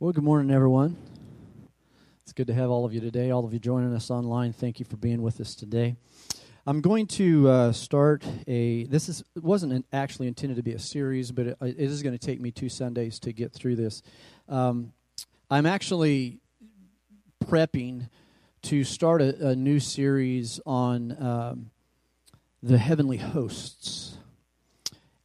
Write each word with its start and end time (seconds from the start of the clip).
Well, 0.00 0.12
good 0.12 0.22
morning, 0.22 0.54
everyone. 0.54 0.96
It's 2.22 2.32
good 2.32 2.46
to 2.46 2.54
have 2.54 2.70
all 2.70 2.84
of 2.84 2.94
you 2.94 3.00
today. 3.00 3.32
All 3.32 3.44
of 3.44 3.52
you 3.52 3.58
joining 3.58 3.92
us 3.96 4.12
online, 4.12 4.52
thank 4.52 4.78
you 4.78 4.84
for 4.84 4.96
being 4.96 5.22
with 5.22 5.40
us 5.40 5.56
today. 5.56 5.96
I'm 6.68 6.80
going 6.80 7.08
to 7.08 7.48
uh, 7.48 7.72
start 7.72 8.24
a. 8.46 8.84
This 8.84 9.08
is 9.08 9.24
wasn't 9.34 9.72
an, 9.72 9.84
actually 9.92 10.28
intended 10.28 10.54
to 10.54 10.62
be 10.62 10.70
a 10.70 10.78
series, 10.78 11.32
but 11.32 11.48
it, 11.48 11.58
it 11.60 11.80
is 11.80 12.04
going 12.04 12.16
to 12.16 12.24
take 12.24 12.40
me 12.40 12.52
two 12.52 12.68
Sundays 12.68 13.18
to 13.18 13.32
get 13.32 13.52
through 13.52 13.74
this. 13.74 14.04
Um, 14.48 14.92
I'm 15.50 15.66
actually 15.66 16.38
prepping 17.44 18.08
to 18.62 18.84
start 18.84 19.20
a, 19.20 19.48
a 19.48 19.56
new 19.56 19.80
series 19.80 20.60
on 20.64 21.20
um, 21.20 21.70
the 22.62 22.78
heavenly 22.78 23.16
hosts, 23.16 24.16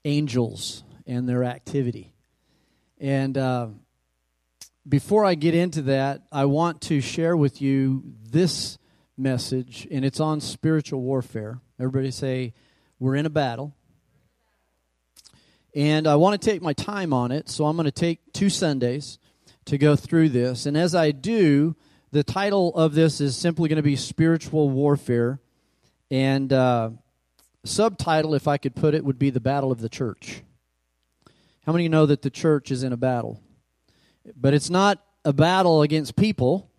angels, 0.04 0.84
and 1.06 1.30
their 1.30 1.44
activity. 1.44 2.16
And 3.00 3.38
uh, 3.38 3.68
before 4.88 5.26
I 5.26 5.36
get 5.36 5.56
into 5.56 5.84
that, 5.84 6.24
I 6.32 6.46
want 6.46 6.82
to 6.84 7.02
share 7.02 7.38
with 7.38 7.62
you 7.62 8.04
this 8.30 8.78
message, 9.18 9.88
and 9.90 10.04
it's 10.04 10.20
on 10.20 10.42
spiritual 10.42 11.02
warfare. 11.02 11.60
Everybody 11.80 12.12
say, 12.12 12.54
We're 13.00 13.16
in 13.16 13.26
a 13.26 13.30
battle. 13.30 13.76
And 15.76 16.06
I 16.06 16.18
want 16.18 16.40
to 16.40 16.50
take 16.50 16.62
my 16.62 16.74
time 16.74 17.14
on 17.14 17.32
it, 17.32 17.50
so 17.50 17.66
I'm 17.66 17.76
going 17.76 17.86
to 17.86 17.92
take 17.92 18.20
two 18.32 18.50
Sundays 18.50 19.18
to 19.66 19.78
go 19.78 19.96
through 19.96 20.30
this. 20.30 20.68
And 20.68 20.78
as 20.78 20.94
I 20.94 21.12
do, 21.12 21.76
the 22.12 22.24
title 22.24 22.76
of 22.76 22.94
this 22.94 23.20
is 23.20 23.36
simply 23.36 23.70
going 23.70 23.78
to 23.78 23.84
be 23.84 23.96
Spiritual 23.96 24.70
Warfare. 24.70 25.40
And 26.12 26.54
uh, 26.54 26.92
subtitle, 27.66 28.36
if 28.36 28.48
I 28.48 28.58
could 28.58 28.76
put 28.76 28.94
it, 28.94 29.04
would 29.04 29.18
be 29.18 29.32
The 29.32 29.40
Battle 29.40 29.72
of 29.72 29.82
the 29.82 29.90
Church. 29.90 30.44
How 31.66 31.72
many 31.72 31.90
know 31.90 32.06
that 32.06 32.22
the 32.22 32.30
church 32.30 32.70
is 32.70 32.84
in 32.84 32.94
a 32.94 32.98
battle? 32.98 33.42
But 34.36 34.54
it's 34.54 34.70
not 34.70 35.04
a 35.26 35.34
battle 35.34 35.82
against 35.82 36.16
people, 36.16 36.70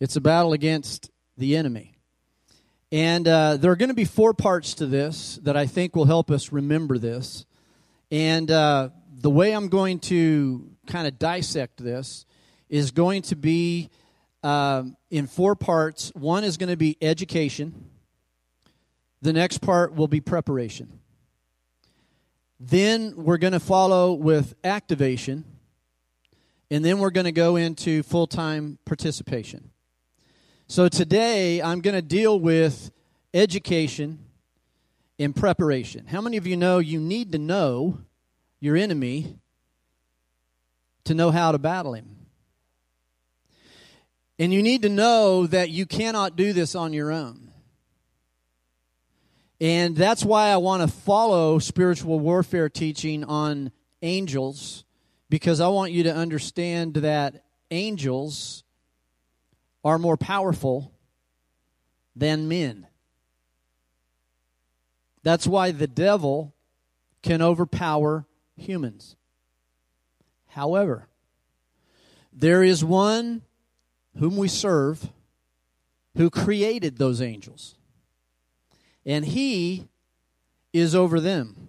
it's 0.00 0.16
a 0.16 0.20
battle 0.20 0.52
against 0.52 1.10
the 1.36 1.56
enemy. 1.56 1.96
And 2.92 3.26
uh, 3.26 3.56
there 3.56 3.70
are 3.72 3.76
going 3.76 3.88
to 3.88 3.94
be 3.94 4.04
four 4.04 4.32
parts 4.32 4.74
to 4.74 4.86
this 4.86 5.38
that 5.42 5.56
I 5.56 5.66
think 5.66 5.96
will 5.96 6.04
help 6.04 6.30
us 6.30 6.52
remember 6.52 6.98
this. 6.98 7.44
And 8.10 8.50
uh, 8.50 8.90
the 9.12 9.30
way 9.30 9.52
I'm 9.52 9.68
going 9.68 9.98
to 10.00 10.70
kind 10.86 11.08
of 11.08 11.18
dissect 11.18 11.82
this 11.82 12.24
is 12.68 12.92
going 12.92 13.22
to 13.22 13.36
be 13.36 13.90
um, 14.42 14.96
in 15.10 15.26
four 15.26 15.56
parts. 15.56 16.12
One 16.14 16.44
is 16.44 16.56
going 16.56 16.68
to 16.68 16.76
be 16.76 16.96
education, 17.00 17.90
the 19.20 19.32
next 19.32 19.58
part 19.58 19.94
will 19.94 20.08
be 20.08 20.20
preparation. 20.20 21.00
Then 22.60 23.14
we're 23.16 23.38
going 23.38 23.52
to 23.54 23.60
follow 23.60 24.12
with 24.12 24.54
activation, 24.62 25.44
and 26.70 26.84
then 26.84 26.98
we're 26.98 27.10
going 27.10 27.26
to 27.26 27.32
go 27.32 27.56
into 27.56 28.02
full 28.02 28.26
time 28.26 28.78
participation. 28.84 29.70
So 30.68 30.88
today 30.88 31.62
I'm 31.62 31.80
going 31.80 31.94
to 31.94 32.02
deal 32.02 32.40
with 32.40 32.90
education 33.32 34.18
and 35.18 35.34
preparation. 35.34 36.06
How 36.06 36.20
many 36.20 36.36
of 36.36 36.46
you 36.46 36.56
know 36.56 36.78
you 36.78 36.98
need 37.00 37.32
to 37.32 37.38
know 37.38 38.00
your 38.60 38.76
enemy 38.76 39.38
to 41.04 41.14
know 41.14 41.30
how 41.30 41.52
to 41.52 41.58
battle 41.58 41.94
him? 41.94 42.16
And 44.38 44.52
you 44.52 44.62
need 44.62 44.82
to 44.82 44.88
know 44.88 45.46
that 45.46 45.70
you 45.70 45.86
cannot 45.86 46.36
do 46.36 46.52
this 46.52 46.74
on 46.74 46.92
your 46.92 47.10
own. 47.10 47.46
And 49.60 49.96
that's 49.96 50.22
why 50.22 50.48
I 50.48 50.58
want 50.58 50.82
to 50.82 50.88
follow 50.88 51.58
spiritual 51.58 52.20
warfare 52.20 52.68
teaching 52.68 53.24
on 53.24 53.72
angels, 54.02 54.84
because 55.36 55.60
I 55.60 55.68
want 55.68 55.92
you 55.92 56.04
to 56.04 56.14
understand 56.16 56.94
that 56.94 57.44
angels 57.70 58.64
are 59.84 59.98
more 59.98 60.16
powerful 60.16 60.94
than 62.14 62.48
men. 62.48 62.86
That's 65.22 65.46
why 65.46 65.72
the 65.72 65.86
devil 65.86 66.54
can 67.22 67.42
overpower 67.42 68.24
humans. 68.56 69.14
However, 70.46 71.06
there 72.32 72.62
is 72.62 72.82
one 72.82 73.42
whom 74.18 74.38
we 74.38 74.48
serve 74.48 75.10
who 76.16 76.30
created 76.30 76.96
those 76.96 77.20
angels, 77.20 77.74
and 79.04 79.22
he 79.22 79.86
is 80.72 80.94
over 80.94 81.20
them. 81.20 81.65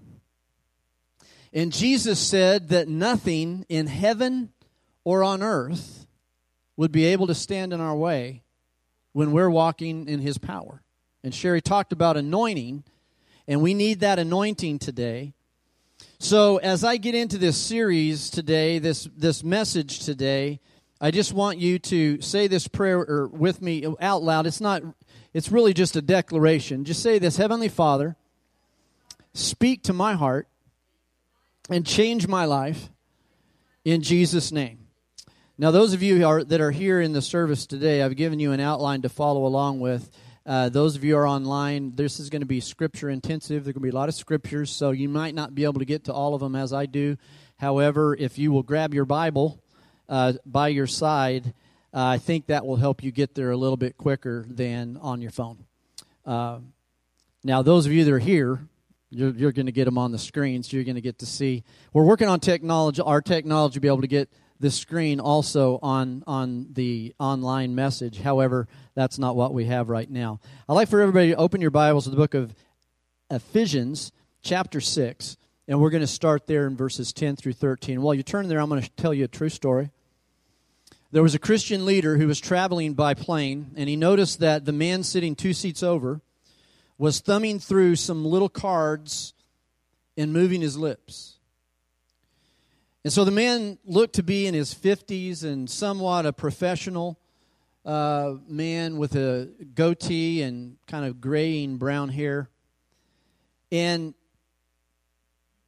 And 1.58 1.74
Jesus 1.74 2.20
said 2.20 2.70
that 2.70 2.88
nothing 2.88 3.66
in 3.68 3.88
heaven 3.88 4.50
or 5.04 5.24
on 5.24 5.42
earth 5.42 6.06
would 6.76 6.92
be 6.92 7.06
able 7.06 7.26
to 7.26 7.34
stand 7.34 7.74
in 7.74 7.82
our 7.82 7.96
way 7.96 8.44
when 9.12 9.32
we're 9.32 9.50
walking 9.50 10.08
in 10.08 10.20
his 10.20 10.38
power. 10.38 10.84
And 11.24 11.34
Sherry 11.34 11.60
talked 11.60 11.92
about 11.92 12.16
anointing, 12.16 12.84
and 13.48 13.64
we 13.64 13.74
need 13.74 14.02
that 14.02 14.20
anointing 14.20 14.78
today. 14.78 15.34
So 16.20 16.58
as 16.58 16.84
I 16.84 16.98
get 16.98 17.16
into 17.16 17.40
this 17.40 17.58
series 17.58 18.30
today, 18.30 18.78
this 18.78 19.10
this 19.18 19.44
message 19.44 20.06
today, 20.06 20.60
I 21.02 21.10
just 21.10 21.34
want 21.34 21.58
you 21.58 21.80
to 21.80 22.22
say 22.22 22.46
this 22.46 22.68
prayer 22.68 23.26
with 23.26 23.64
me 23.64 23.84
out 24.00 24.22
loud. 24.22 24.46
It's 24.46 24.62
not 24.62 24.84
it's 25.34 25.52
really 25.52 25.74
just 25.74 25.96
a 25.96 26.04
declaration. 26.04 26.86
Just 26.86 27.02
say 27.02 27.18
this, 27.18 27.38
Heavenly 27.38 27.70
Father, 27.70 28.16
speak 29.34 29.82
to 29.82 29.94
my 29.94 30.14
heart 30.14 30.48
and 31.70 31.86
change 31.86 32.28
my 32.28 32.46
life 32.46 32.90
in 33.84 34.02
Jesus 34.02 34.52
name. 34.52 34.88
Now, 35.58 35.72
those 35.72 35.94
of 35.94 36.04
you 36.04 36.26
are, 36.26 36.44
that 36.44 36.62
are 36.62 36.72
here 36.72 37.02
in 37.02 37.14
the 37.14 37.22
service 37.22 37.66
today, 37.66 38.04
I've 38.04 38.16
given 38.16 38.40
you 38.40 38.52
an 38.52 38.60
outline 38.60 39.02
to 39.02 39.10
follow 39.10 39.46
along 39.46 39.80
with. 39.80 40.12
Uh, 40.46 40.70
those 40.70 40.96
of 40.96 41.04
you 41.04 41.18
are 41.18 41.28
online, 41.28 41.96
this 41.96 42.20
is 42.20 42.30
going 42.30 42.42
to 42.42 42.46
be 42.48 42.60
scripture 42.60 43.10
intensive. 43.10 43.64
There 43.64 43.72
are 43.72 43.74
going 43.74 43.82
to 43.82 43.92
be 43.92 43.96
a 43.96 44.00
lot 44.00 44.08
of 44.08 44.16
scriptures, 44.16 44.70
so 44.72 44.92
you 44.92 45.10
might 45.10 45.36
not 45.36 45.56
be 45.56 45.64
able 45.64 45.80
to 45.80 45.86
get 45.86 46.06
to 46.06 46.14
all 46.14 46.36
of 46.36 46.42
them 46.42 46.56
as 46.56 46.74
I 46.74 46.86
do. 46.86 47.18
However, 47.58 48.16
if 48.16 48.38
you 48.38 48.52
will 48.52 48.64
grab 48.64 48.94
your 48.94 49.06
Bible 49.06 49.62
uh, 50.08 50.34
by 50.46 50.70
your 50.70 50.88
side, 50.88 51.54
uh, 51.94 52.06
I 52.06 52.18
think 52.20 52.48
that 52.48 52.66
will 52.66 52.76
help 52.76 53.04
you 53.04 53.12
get 53.12 53.34
there 53.34 53.52
a 53.52 53.58
little 53.58 53.78
bit 53.78 53.98
quicker 53.98 54.46
than 54.48 54.98
on 54.98 55.22
your 55.22 55.32
phone. 55.32 55.66
Uh, 56.26 56.60
now, 57.44 57.62
those 57.62 57.86
of 57.86 57.92
you 57.92 58.04
that 58.06 58.14
are 58.14 58.20
here, 58.20 58.60
you're, 59.10 59.32
you're 59.32 59.52
going 59.52 59.68
to 59.68 59.72
get 59.72 59.86
them 59.86 59.98
on 59.98 60.12
the 60.12 60.18
screen, 60.18 60.64
so 60.64 60.76
you're 60.76 60.84
going 60.84 60.96
to 60.96 61.02
get 61.02 61.20
to 61.20 61.26
see. 61.26 61.64
We're 61.94 62.06
working 62.06 62.28
on 62.28 62.40
technology, 62.40 63.02
our 63.02 63.22
technology 63.22 63.76
to 63.76 63.80
be 63.80 63.88
able 63.88 64.02
to 64.02 64.08
get 64.08 64.30
the 64.60 64.72
screen 64.72 65.20
also 65.20 65.78
on 65.84 66.24
on 66.26 66.68
the 66.74 67.14
online 67.20 67.76
message. 67.76 68.20
However, 68.20 68.68
that's 68.96 69.20
not 69.20 69.36
what 69.36 69.54
we 69.54 69.66
have 69.66 69.88
right 69.90 70.10
now. 70.10 70.40
I'd 70.68 70.74
like 70.74 70.90
for 70.90 71.00
everybody 71.00 71.30
to 71.30 71.36
open 71.36 71.62
your 71.62 71.70
Bibles 71.70 72.06
to 72.06 72.10
the 72.10 72.18
book 72.18 72.34
of 72.34 72.56
Ephesians, 73.30 74.12
chapter 74.42 74.82
six, 74.82 75.38
and 75.68 75.80
we're 75.80 75.92
going 75.92 76.02
to 76.02 76.08
start 76.08 76.48
there 76.48 76.66
in 76.66 76.76
verses 76.76 77.14
ten 77.14 77.36
through 77.36 77.54
thirteen. 77.54 78.02
While 78.02 78.16
you 78.16 78.24
turn 78.24 78.48
there, 78.48 78.60
I'm 78.60 78.70
going 78.70 78.82
to 78.82 78.90
tell 78.92 79.14
you 79.14 79.26
a 79.26 79.28
true 79.28 79.50
story. 79.50 79.92
There 81.12 81.24
was 81.24 81.36
a 81.36 81.40
Christian 81.40 81.86
leader 81.86 82.18
who 82.18 82.28
was 82.28 82.40
traveling 82.40 82.94
by 82.94 83.14
plane, 83.14 83.72
and 83.78 83.88
he 83.88 83.96
noticed 83.96 84.40
that 84.40 84.66
the 84.66 84.74
man 84.74 85.04
sitting 85.04 85.36
two 85.36 85.54
seats 85.54 85.84
over 85.84 86.20
was 86.98 87.20
thumbing 87.20 87.60
through 87.60 87.96
some 87.96 88.26
little 88.26 88.50
cards 88.50 89.34
and 90.16 90.34
moving 90.34 90.62
his 90.62 90.78
lips. 90.78 91.38
And 93.04 93.14
so 93.14 93.24
the 93.24 93.32
man 93.32 93.78
looked 93.86 94.16
to 94.16 94.24
be 94.24 94.48
in 94.48 94.54
his 94.54 94.74
50s 94.74 95.44
and 95.44 95.70
somewhat 95.70 96.26
a 96.26 96.34
professional 96.34 97.20
uh, 97.86 98.34
man 98.50 98.98
with 98.98 99.16
a 99.16 99.50
goatee 99.76 100.42
and 100.42 100.76
kind 100.88 101.06
of 101.06 101.22
graying 101.22 101.78
brown 101.78 102.10
hair. 102.10 102.50
And 103.72 104.14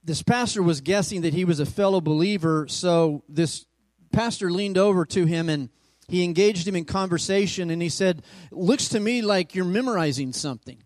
this 0.03 0.21
pastor 0.21 0.61
was 0.63 0.81
guessing 0.81 1.21
that 1.21 1.33
he 1.33 1.45
was 1.45 1.59
a 1.59 1.65
fellow 1.65 2.01
believer, 2.01 2.67
so 2.67 3.23
this 3.29 3.65
pastor 4.11 4.51
leaned 4.51 4.77
over 4.77 5.05
to 5.05 5.25
him 5.25 5.49
and 5.49 5.69
he 6.07 6.23
engaged 6.23 6.67
him 6.67 6.75
in 6.75 6.85
conversation 6.85 7.69
and 7.69 7.81
he 7.81 7.89
said, 7.89 8.23
Looks 8.51 8.89
to 8.89 8.99
me 8.99 9.21
like 9.21 9.55
you're 9.55 9.65
memorizing 9.65 10.33
something. 10.33 10.81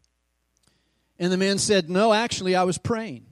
And 1.19 1.31
the 1.31 1.37
man 1.37 1.57
said, 1.57 1.89
No, 1.89 2.13
actually, 2.13 2.55
I 2.55 2.63
was 2.63 2.77
praying. 2.77 3.25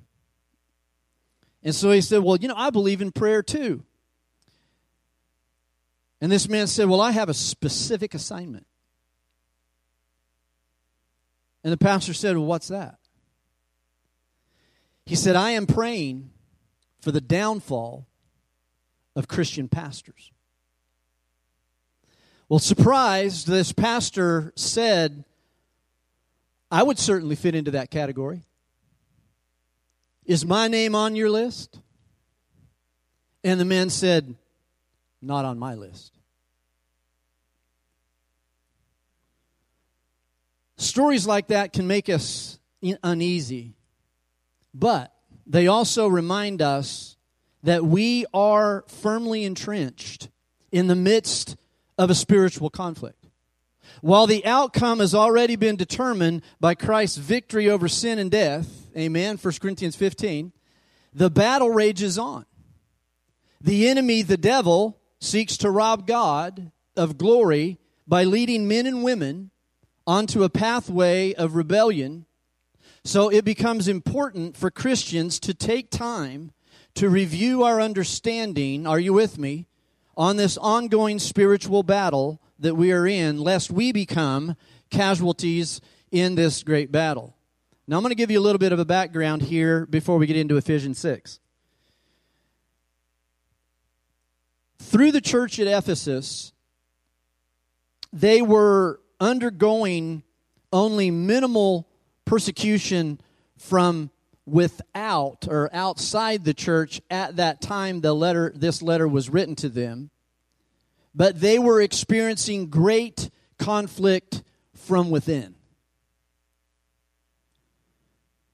And 1.64 1.76
so 1.76 1.92
he 1.92 2.02
said, 2.02 2.24
Well, 2.24 2.38
you 2.38 2.48
know, 2.48 2.56
I 2.58 2.70
believe 2.70 3.02
in 3.02 3.12
prayer 3.12 3.44
too. 3.44 3.84
And 6.20 6.32
this 6.32 6.48
man 6.48 6.68
said, 6.68 6.88
Well, 6.88 7.02
I 7.02 7.12
have 7.12 7.30
a 7.30 7.34
specific 7.34 8.14
assignment. 8.14 8.68
And 11.64 11.74
the 11.74 11.78
pastor 11.78 12.14
said, 12.14 12.38
Well, 12.38 12.46
what's 12.46 12.68
that? 12.70 12.98
He 15.06 15.16
said, 15.16 15.36
I 15.36 15.52
am 15.52 15.66
praying 15.66 16.30
for 17.02 17.12
the 17.12 17.22
downfall 17.22 18.08
of 19.16 19.28
Christian 19.28 19.68
pastors. 19.68 20.32
Well, 22.48 22.60
surprised, 22.60 23.48
this 23.48 23.72
pastor 23.72 24.54
said, 24.56 25.26
I 26.72 26.84
would 26.84 26.98
certainly 26.98 27.36
fit 27.36 27.54
into 27.54 27.72
that 27.72 27.92
category. 27.92 28.44
Is 30.26 30.46
my 30.46 30.70
name 30.70 30.96
on 30.96 31.18
your 31.18 31.30
list? 31.30 31.80
And 33.44 33.60
the 33.60 33.66
man 33.66 33.90
said, 33.90 34.36
not 35.22 35.44
on 35.44 35.60
my 35.60 35.76
list. 35.76 36.14
Stories 40.78 41.28
like 41.28 41.48
that 41.48 41.74
can 41.74 41.86
make 41.86 42.10
us 42.10 42.58
uneasy, 43.04 43.76
but 44.74 45.14
they 45.46 45.68
also 45.68 46.08
remind 46.08 46.62
us 46.62 47.18
that 47.64 47.86
we 47.86 48.26
are 48.34 48.84
firmly 48.88 49.44
entrenched 49.44 50.30
in 50.72 50.88
the 50.88 50.96
midst 50.96 51.56
of 51.98 52.10
a 52.10 52.16
spiritual 52.16 52.70
conflict. 52.70 53.21
While 54.02 54.26
the 54.26 54.44
outcome 54.46 55.00
has 55.00 55.14
already 55.14 55.56
been 55.56 55.76
determined 55.76 56.42
by 56.60 56.74
Christ's 56.74 57.18
victory 57.18 57.70
over 57.70 57.88
sin 57.88 58.18
and 58.18 58.32
death, 58.32 58.88
amen, 58.98 59.38
1 59.38 59.54
Corinthians 59.62 59.96
15, 59.96 60.52
the 61.14 61.30
battle 61.30 61.70
rages 61.70 62.18
on. 62.18 62.46
The 63.62 63.88
enemy, 63.88 64.24
the 64.24 64.38
devil, 64.38 65.00
seeks 65.20 65.56
to 65.58 65.70
rob 65.70 66.08
God 66.08 66.72
of 66.98 67.20
glory 67.20 67.78
by 68.08 68.24
leading 68.24 68.68
men 68.68 68.88
and 68.88 69.04
women 69.04 69.52
onto 70.08 70.44
a 70.44 70.50
pathway 70.50 71.34
of 71.36 71.56
rebellion. 71.56 72.26
So 73.04 73.30
it 73.30 73.46
becomes 73.46 73.88
important 73.88 74.58
for 74.58 74.72
Christians 74.72 75.40
to 75.42 75.54
take 75.54 75.92
time 75.92 76.52
to 76.96 77.08
review 77.08 77.64
our 77.64 77.80
understanding, 77.80 78.88
are 78.88 79.00
you 79.00 79.14
with 79.14 79.38
me, 79.38 79.68
on 80.18 80.38
this 80.38 80.58
ongoing 80.58 81.20
spiritual 81.20 81.84
battle 81.84 82.41
that 82.62 82.76
we 82.76 82.92
are 82.92 83.06
in, 83.06 83.40
lest 83.40 83.72
we 83.72 83.92
become 83.92 84.56
casualties 84.90 85.82
in 86.12 86.36
this 86.36 86.64
great 86.64 86.92
battle. 86.92 87.36
Now, 87.88 87.98
I'm 87.98 88.04
going 88.04 88.12
to 88.12 88.16
give 88.16 88.32
you 88.32 88.40
a 88.40 88.42
little 88.42 88.60
bit 88.60 88.72
of 88.72 88.80
a 88.80 88.86
background 88.86 89.42
here 89.42 89.86
before 89.86 90.18
we 90.18 90.28
get 90.28 90.38
into 90.38 90.56
Ephesians 90.56 91.00
6. 91.00 91.40
Through 94.80 95.12
the 95.12 95.22
church 95.22 95.60
at 95.60 95.68
Ephesus, 95.68 96.54
they 98.14 98.42
were 98.42 99.00
undergoing 99.20 100.24
only 100.72 101.12
minimal 101.12 101.88
persecution 102.26 103.20
from 103.58 104.10
without 104.46 105.48
or 105.48 105.70
outside 105.74 106.44
the 106.44 106.54
church 106.54 107.02
at 107.10 107.36
that 107.36 107.62
time 107.62 108.02
the 108.02 108.14
letter 108.14 108.52
this 108.56 108.82
letter 108.82 109.08
was 109.08 109.30
written 109.30 109.56
to 109.56 109.70
them 109.70 110.10
but 111.14 111.40
they 111.40 111.60
were 111.60 111.82
experiencing 111.82 112.68
great 112.68 113.30
conflict 113.58 114.44
from 114.74 115.10
within 115.10 115.56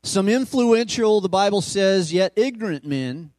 some 0.03 0.27
influential 0.27 1.21
the 1.21 1.29
bible 1.29 1.61
says 1.61 2.11
yet 2.11 2.33
ignorant 2.35 2.85
men 2.85 3.31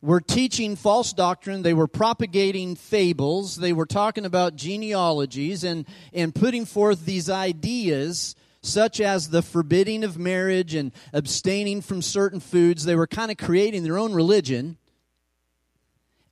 were 0.00 0.20
teaching 0.20 0.76
false 0.76 1.12
doctrine 1.12 1.62
they 1.62 1.74
were 1.74 1.88
propagating 1.88 2.74
fables 2.74 3.56
they 3.56 3.72
were 3.72 3.86
talking 3.86 4.24
about 4.24 4.56
genealogies 4.56 5.64
and 5.64 5.86
and 6.12 6.34
putting 6.34 6.64
forth 6.64 7.04
these 7.04 7.28
ideas 7.28 8.34
such 8.62 9.00
as 9.00 9.30
the 9.30 9.42
forbidding 9.42 10.04
of 10.04 10.18
marriage 10.18 10.74
and 10.74 10.92
abstaining 11.12 11.80
from 11.80 12.02
certain 12.02 12.40
foods. 12.40 12.84
They 12.84 12.96
were 12.96 13.06
kind 13.06 13.30
of 13.30 13.36
creating 13.36 13.84
their 13.84 13.98
own 13.98 14.12
religion. 14.12 14.76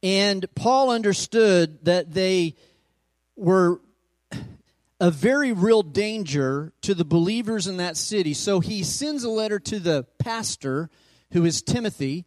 And 0.07 0.47
Paul 0.55 0.91
understood 0.91 1.85
that 1.85 2.15
they 2.15 2.55
were 3.35 3.81
a 5.01 5.11
very 5.11 5.53
real 5.53 5.83
danger 5.83 6.73
to 6.83 6.95
the 6.95 7.05
believers 7.05 7.67
in 7.67 7.79
that 7.79 7.97
city. 7.97 8.33
So 8.33 8.61
he 8.61 8.85
sends 8.85 9.25
a 9.25 9.29
letter 9.29 9.59
to 9.59 9.81
the 9.81 10.05
pastor, 10.21 10.91
who 11.33 11.45
is 11.45 11.61
Timothy, 11.61 12.25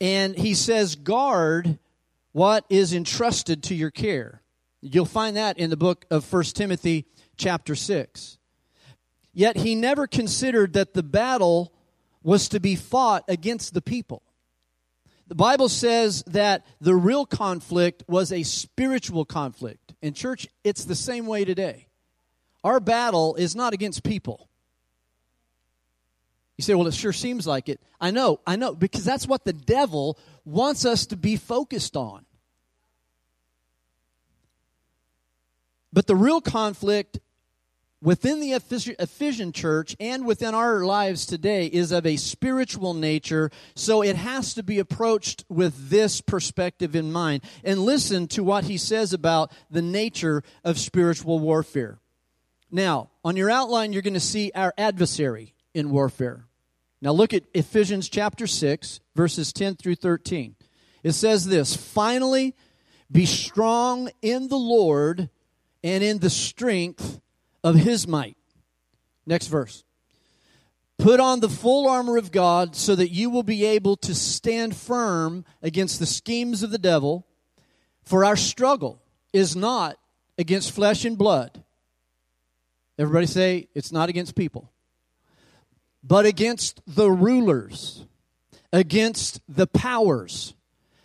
and 0.00 0.34
he 0.34 0.52
says, 0.52 0.96
Guard 0.96 1.78
what 2.32 2.64
is 2.68 2.92
entrusted 2.92 3.62
to 3.62 3.74
your 3.76 3.92
care. 3.92 4.42
You'll 4.80 5.04
find 5.04 5.36
that 5.36 5.56
in 5.60 5.70
the 5.70 5.76
book 5.76 6.04
of 6.10 6.24
First 6.24 6.56
Timothy, 6.56 7.06
chapter 7.36 7.76
6. 7.76 8.36
Yet 9.32 9.58
he 9.58 9.76
never 9.76 10.08
considered 10.08 10.72
that 10.72 10.92
the 10.92 11.04
battle 11.04 11.72
was 12.24 12.48
to 12.48 12.58
be 12.58 12.74
fought 12.74 13.22
against 13.28 13.74
the 13.74 13.80
people. 13.80 14.23
The 15.26 15.34
Bible 15.34 15.68
says 15.68 16.22
that 16.26 16.66
the 16.80 16.94
real 16.94 17.24
conflict 17.24 18.04
was 18.06 18.30
a 18.30 18.42
spiritual 18.42 19.24
conflict. 19.24 19.94
In 20.02 20.12
church, 20.12 20.46
it's 20.64 20.84
the 20.84 20.94
same 20.94 21.26
way 21.26 21.44
today. 21.44 21.86
Our 22.62 22.78
battle 22.80 23.34
is 23.36 23.56
not 23.56 23.72
against 23.72 24.02
people. 24.02 24.48
You 26.56 26.62
say, 26.62 26.74
well, 26.74 26.86
it 26.86 26.94
sure 26.94 27.12
seems 27.12 27.46
like 27.46 27.68
it. 27.68 27.80
I 28.00 28.10
know, 28.10 28.40
I 28.46 28.56
know, 28.56 28.74
because 28.74 29.04
that's 29.04 29.26
what 29.26 29.44
the 29.44 29.52
devil 29.52 30.18
wants 30.44 30.84
us 30.84 31.06
to 31.06 31.16
be 31.16 31.36
focused 31.36 31.96
on. 31.96 32.24
But 35.92 36.06
the 36.06 36.16
real 36.16 36.40
conflict 36.40 37.18
within 38.04 38.38
the 38.38 38.52
Ephesian 38.52 39.50
church 39.50 39.96
and 39.98 40.26
within 40.26 40.54
our 40.54 40.84
lives 40.84 41.24
today 41.24 41.66
is 41.66 41.90
of 41.90 42.04
a 42.04 42.16
spiritual 42.16 42.92
nature, 42.92 43.50
so 43.74 44.02
it 44.02 44.14
has 44.14 44.52
to 44.54 44.62
be 44.62 44.78
approached 44.78 45.42
with 45.48 45.88
this 45.88 46.20
perspective 46.20 46.94
in 46.94 47.10
mind. 47.10 47.42
And 47.64 47.80
listen 47.80 48.28
to 48.28 48.44
what 48.44 48.64
he 48.64 48.76
says 48.76 49.14
about 49.14 49.52
the 49.70 49.80
nature 49.80 50.42
of 50.62 50.78
spiritual 50.78 51.38
warfare. 51.38 51.98
Now, 52.70 53.10
on 53.24 53.36
your 53.36 53.50
outline, 53.50 53.94
you're 53.94 54.02
going 54.02 54.14
to 54.14 54.20
see 54.20 54.52
our 54.54 54.74
adversary 54.76 55.54
in 55.72 55.90
warfare. 55.90 56.46
Now, 57.00 57.12
look 57.12 57.32
at 57.32 57.44
Ephesians 57.54 58.10
chapter 58.10 58.46
6, 58.46 59.00
verses 59.16 59.50
10 59.52 59.76
through 59.76 59.96
13. 59.96 60.56
It 61.02 61.12
says 61.12 61.46
this 61.46 61.74
Finally, 61.74 62.54
be 63.10 63.24
strong 63.24 64.10
in 64.20 64.48
the 64.48 64.58
Lord 64.58 65.30
and 65.82 66.04
in 66.04 66.18
the 66.18 66.30
strength 66.30 67.20
of 67.64 67.74
his 67.74 68.06
might. 68.06 68.36
Next 69.26 69.48
verse. 69.48 69.82
Put 70.98 71.18
on 71.18 71.40
the 71.40 71.48
full 71.48 71.88
armor 71.88 72.16
of 72.16 72.30
God 72.30 72.76
so 72.76 72.94
that 72.94 73.10
you 73.10 73.30
will 73.30 73.42
be 73.42 73.64
able 73.64 73.96
to 73.96 74.14
stand 74.14 74.76
firm 74.76 75.44
against 75.62 75.98
the 75.98 76.06
schemes 76.06 76.62
of 76.62 76.70
the 76.70 76.78
devil. 76.78 77.26
For 78.04 78.24
our 78.24 78.36
struggle 78.36 79.02
is 79.32 79.56
not 79.56 79.98
against 80.38 80.72
flesh 80.72 81.04
and 81.04 81.18
blood. 81.18 81.64
Everybody 82.96 83.26
say 83.26 83.68
it's 83.74 83.90
not 83.90 84.08
against 84.08 84.36
people, 84.36 84.70
but 86.04 86.26
against 86.26 86.80
the 86.86 87.10
rulers, 87.10 88.04
against 88.72 89.40
the 89.48 89.66
powers, 89.66 90.54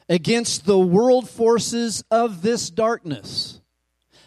against 0.08 0.66
the 0.66 0.78
world 0.78 1.28
forces 1.28 2.04
of 2.12 2.44
this 2.44 2.70
darkness, 2.70 3.60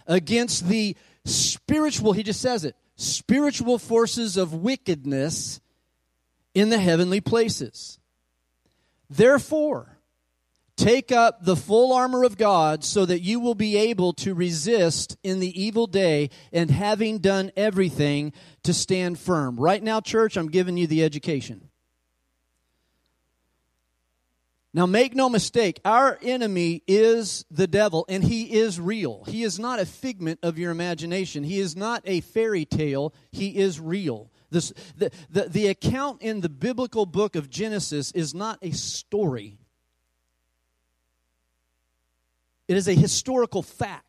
against 0.09 0.67
the 0.67 0.97
spiritual, 1.25 2.13
he 2.13 2.23
just 2.23 2.41
says 2.41 2.65
it, 2.65 2.77
spiritual 2.97 3.79
forces 3.79 4.37
of 4.37 4.55
wickedness 4.55 5.61
in 6.55 6.69
the 6.69 6.79
heavenly 6.79 7.21
places. 7.21 7.99
Therefore, 9.09 9.99
take 10.77 11.13
up 11.13 11.45
the 11.45 11.57
full 11.57 11.93
armor 11.93 12.25
of 12.25 12.39
God 12.39 12.85
so 12.85 13.05
that 13.07 13.21
you 13.21 13.41
will 13.41 13.55
be 13.55 13.77
able 13.77 14.13
to 14.15 14.35
resist 14.35 15.17
in 15.23 15.41
the 15.41 15.63
evil 15.63 15.87
day 15.87 16.31
and 16.53 16.71
having 16.71 17.19
done 17.19 17.51
everything 17.57 18.33
to 18.63 18.73
stand 18.73 19.19
firm. 19.19 19.57
Right 19.57 19.83
now, 19.83 20.01
church, 20.01 20.37
I'm 20.37 20.51
giving 20.51 20.77
you 20.77 20.87
the 20.87 21.05
education. 21.05 21.69
Now, 24.75 24.87
make 24.87 25.15
no 25.15 25.29
mistake, 25.29 25.81
our 25.85 26.19
enemy 26.23 26.83
is 26.87 27.45
the 27.51 27.67
devil, 27.67 28.07
and 28.09 28.25
he 28.25 28.55
is 28.55 28.81
real. 28.81 29.23
He 29.25 29.43
is 29.43 29.59
not 29.59 29.79
a 29.79 29.85
figment 29.85 30.39
of 30.43 30.59
your 30.59 30.71
imagination, 30.71 31.45
he 31.45 31.59
is 31.59 31.77
not 31.77 32.03
a 32.07 32.23
fairy 32.23 32.65
tale, 32.65 33.13
he 33.31 33.59
is 33.59 33.79
real. 33.79 34.31
This, 34.51 34.73
the, 34.97 35.11
the, 35.29 35.49
the 35.49 35.67
account 35.67 36.23
in 36.23 36.41
the 36.41 36.49
biblical 36.49 37.05
book 37.05 37.37
of 37.37 37.51
Genesis 37.51 38.13
is 38.13 38.35
not 38.35 38.59
a 38.63 38.71
story, 38.71 39.59
it 42.67 42.77
is 42.79 42.89
a 42.89 42.95
historical 42.95 43.63
fact. 43.63 44.07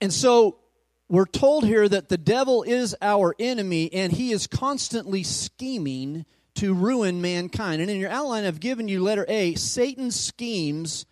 And 0.00 0.12
so 0.12 0.58
we're 1.12 1.26
told 1.26 1.66
here 1.66 1.86
that 1.86 2.08
the 2.08 2.16
devil 2.16 2.62
is 2.62 2.96
our 3.02 3.36
enemy 3.38 3.92
and 3.92 4.10
he 4.10 4.32
is 4.32 4.46
constantly 4.46 5.22
scheming 5.22 6.24
to 6.54 6.72
ruin 6.72 7.20
mankind. 7.20 7.82
And 7.82 7.90
in 7.90 8.00
your 8.00 8.08
outline, 8.08 8.46
I've 8.46 8.60
given 8.60 8.88
you 8.88 9.02
letter 9.02 9.26
A 9.28 9.54
Satan 9.54 10.10
schemes 10.10 11.04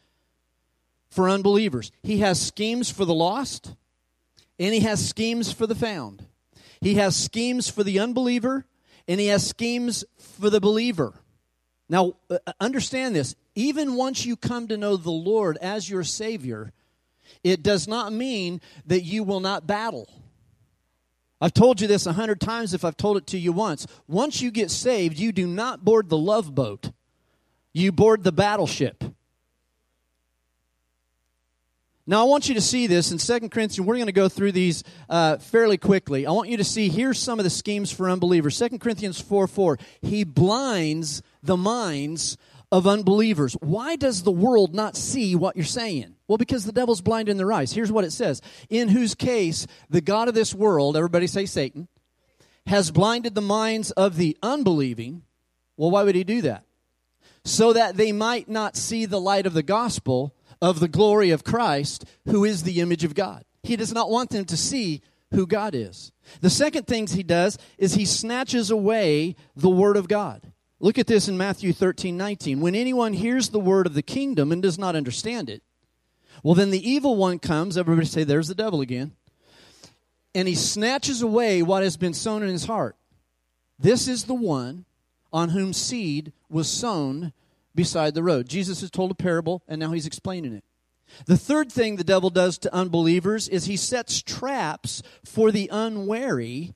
for 1.11 1.28
unbelievers. 1.28 1.92
He 2.02 2.21
has 2.21 2.40
schemes 2.40 2.90
for 2.90 3.04
the 3.04 3.12
lost 3.12 3.75
and 4.59 4.73
he 4.73 4.80
has 4.80 5.07
schemes 5.07 5.52
for 5.52 5.66
the 5.66 5.75
found. 5.75 6.25
He 6.80 6.95
has 6.95 7.14
schemes 7.14 7.69
for 7.69 7.85
the 7.85 8.00
unbeliever 8.00 8.64
and 9.07 9.21
he 9.21 9.26
has 9.26 9.47
schemes 9.47 10.02
for 10.16 10.49
the 10.49 10.61
believer. 10.61 11.12
Now, 11.90 12.14
uh, 12.30 12.38
understand 12.59 13.14
this. 13.14 13.35
Even 13.54 13.97
once 13.97 14.25
you 14.25 14.37
come 14.37 14.66
to 14.69 14.78
know 14.78 14.97
the 14.97 15.11
Lord 15.11 15.59
as 15.59 15.90
your 15.90 16.04
Savior, 16.04 16.73
it 17.43 17.63
does 17.63 17.89
not 17.89 18.13
mean 18.13 18.61
that 18.87 19.03
you 19.03 19.25
will 19.25 19.41
not 19.41 19.67
battle. 19.67 20.09
I've 21.41 21.55
told 21.55 21.81
you 21.81 21.89
this 21.89 22.07
a 22.07 22.13
hundred 22.13 22.41
times 22.41 22.75
if 22.75 22.85
I've 22.85 22.97
told 22.97 23.17
it 23.17 23.27
to 23.29 23.39
you 23.39 23.53
once. 23.53 23.87
Once 24.07 24.43
you 24.43 24.51
get 24.51 24.71
saved, 24.71 25.19
you 25.19 25.33
do 25.33 25.47
not 25.47 25.85
board 25.85 26.09
the 26.09 26.19
love 26.19 26.55
boat, 26.55 26.91
you 27.73 27.93
board 27.93 28.25
the 28.25 28.33
battleship. 28.33 29.03
Now, 32.07 32.23
I 32.23 32.25
want 32.25 32.49
you 32.49 32.57
to 32.57 32.61
see 32.61 32.89
this 32.89 33.13
in 33.13 33.19
2 33.19 33.51
Corinthians. 33.51 33.81
We're 33.81 33.95
going 33.95 34.07
to 34.07 34.13
go 34.13 34.29
through 34.29 34.51
these 34.51 34.83
uh, 35.09 35.37
fairly 35.37 35.79
quickly. 35.79 36.27
I 36.27 36.33
want 36.33 36.49
you 36.49 36.57
to 36.57 36.65
see 36.65 36.89
here's 36.89 37.21
some 37.21 37.39
of 37.39 37.45
the 37.45 37.51
schemes 37.51 37.93
for 37.93 38.11
unbelievers. 38.11 38.59
2 38.59 38.79
Corinthians 38.79 39.21
4 39.21 39.47
4. 39.47 39.79
He 40.03 40.25
blinds 40.25 41.23
the 41.41 41.57
minds 41.57 42.37
of 42.73 42.89
unbelievers. 42.89 43.55
Why 43.61 43.95
does 43.95 44.25
the 44.25 44.33
world 44.33 44.75
not 44.75 44.97
see 44.97 45.37
what 45.37 45.55
you're 45.55 45.65
saying? 45.65 46.17
Well, 46.31 46.39
because 46.39 46.65
the 46.65 46.71
devil's 46.71 47.01
blind 47.01 47.29
in 47.29 47.39
their 47.39 47.53
eyes. 47.53 47.73
Here's 47.73 47.91
what 47.91 48.05
it 48.05 48.13
says 48.13 48.41
In 48.69 48.87
whose 48.87 49.17
case 49.17 49.67
the 49.89 50.01
God 50.01 50.29
of 50.29 50.35
this 50.35 50.55
world, 50.55 50.97
everybody 50.97 51.27
say 51.27 51.45
Satan, 51.45 51.89
has 52.67 52.93
blinded 52.93 53.35
the 53.35 53.41
minds 53.41 53.91
of 53.91 54.17
the 54.17 54.39
unbelieving. 54.41 55.25
Well, 55.77 55.91
why 55.91 56.05
would 56.05 56.15
he 56.15 56.23
do 56.23 56.41
that? 56.43 56.63
So 57.45 57.73
that 57.73 57.97
they 57.97 58.13
might 58.13 58.49
not 58.49 58.77
see 58.77 59.07
the 59.07 59.21
light 59.21 59.45
of 59.45 59.55
the 59.55 59.65
gospel 59.65 60.33
of 60.63 60.79
the 60.79 60.87
glory 60.87 61.33
of 61.33 61.43
Christ, 61.43 62.05
who 62.27 62.45
is 62.45 62.63
the 62.63 62.81
image 62.81 63.03
of 63.03 63.17
God. 63.17 63.45
He 63.65 63.75
does 63.75 63.93
not 63.93 64.09
want 64.09 64.31
them 64.31 64.45
to 64.45 64.57
see 64.57 65.03
who 65.33 65.49
God 65.49 65.75
is. 65.75 66.13
The 66.43 66.49
second 66.49 66.87
things 66.87 67.11
he 67.11 67.25
does 67.25 67.59
is 67.77 67.95
he 67.95 68.07
snatches 68.07 68.71
away 68.71 69.35
the 69.57 69.69
word 69.69 69.97
of 69.97 70.07
God. 70.07 70.53
Look 70.79 70.97
at 70.97 71.09
this 71.09 71.27
in 71.27 71.37
Matthew 71.37 71.73
13, 71.73 72.17
19. 72.17 72.61
When 72.61 72.77
anyone 72.77 73.15
hears 73.15 73.49
the 73.49 73.59
word 73.59 73.89
of 73.89 73.95
the 73.95 74.03
kingdom 74.03 74.53
and 74.53 74.63
does 74.63 74.79
not 74.79 74.95
understand 74.95 75.51
it, 75.51 75.65
well, 76.43 76.55
then 76.55 76.71
the 76.71 76.89
evil 76.91 77.17
one 77.17 77.39
comes. 77.39 77.77
Everybody 77.77 78.07
say, 78.07 78.25
There's 78.25 78.49
the 78.49 78.55
devil 78.55 78.81
again. 78.81 79.13
And 80.35 80.47
he 80.47 80.55
snatches 80.55 81.23
away 81.23 81.63
what 81.63 81.83
has 81.83 81.97
been 81.97 82.15
sown 82.15 82.43
in 82.43 82.49
his 82.49 82.67
heart. 82.67 82.97
This 83.79 84.07
is 84.07 84.25
the 84.25 84.35
one 84.35 84.85
on 85.33 85.51
whom 85.51 85.73
seed 85.73 86.33
was 86.49 86.69
sown 86.69 87.33
beside 87.75 88.15
the 88.15 88.23
road. 88.23 88.49
Jesus 88.49 88.81
has 88.81 88.91
told 88.91 89.11
a 89.11 89.15
parable, 89.15 89.63
and 89.67 89.81
now 89.81 89.93
he's 89.93 90.07
explaining 90.07 90.53
it. 90.53 90.65
The 91.27 91.37
third 91.37 91.73
thing 91.73 91.97
the 91.97 92.05
devil 92.05 92.31
does 92.31 92.59
to 92.59 92.75
unbelievers 92.75 93.49
is 93.49 93.65
he 93.65 93.77
sets 93.77 94.23
traps 94.23 95.03
for 95.25 95.51
the 95.51 95.69
unwary 95.73 96.75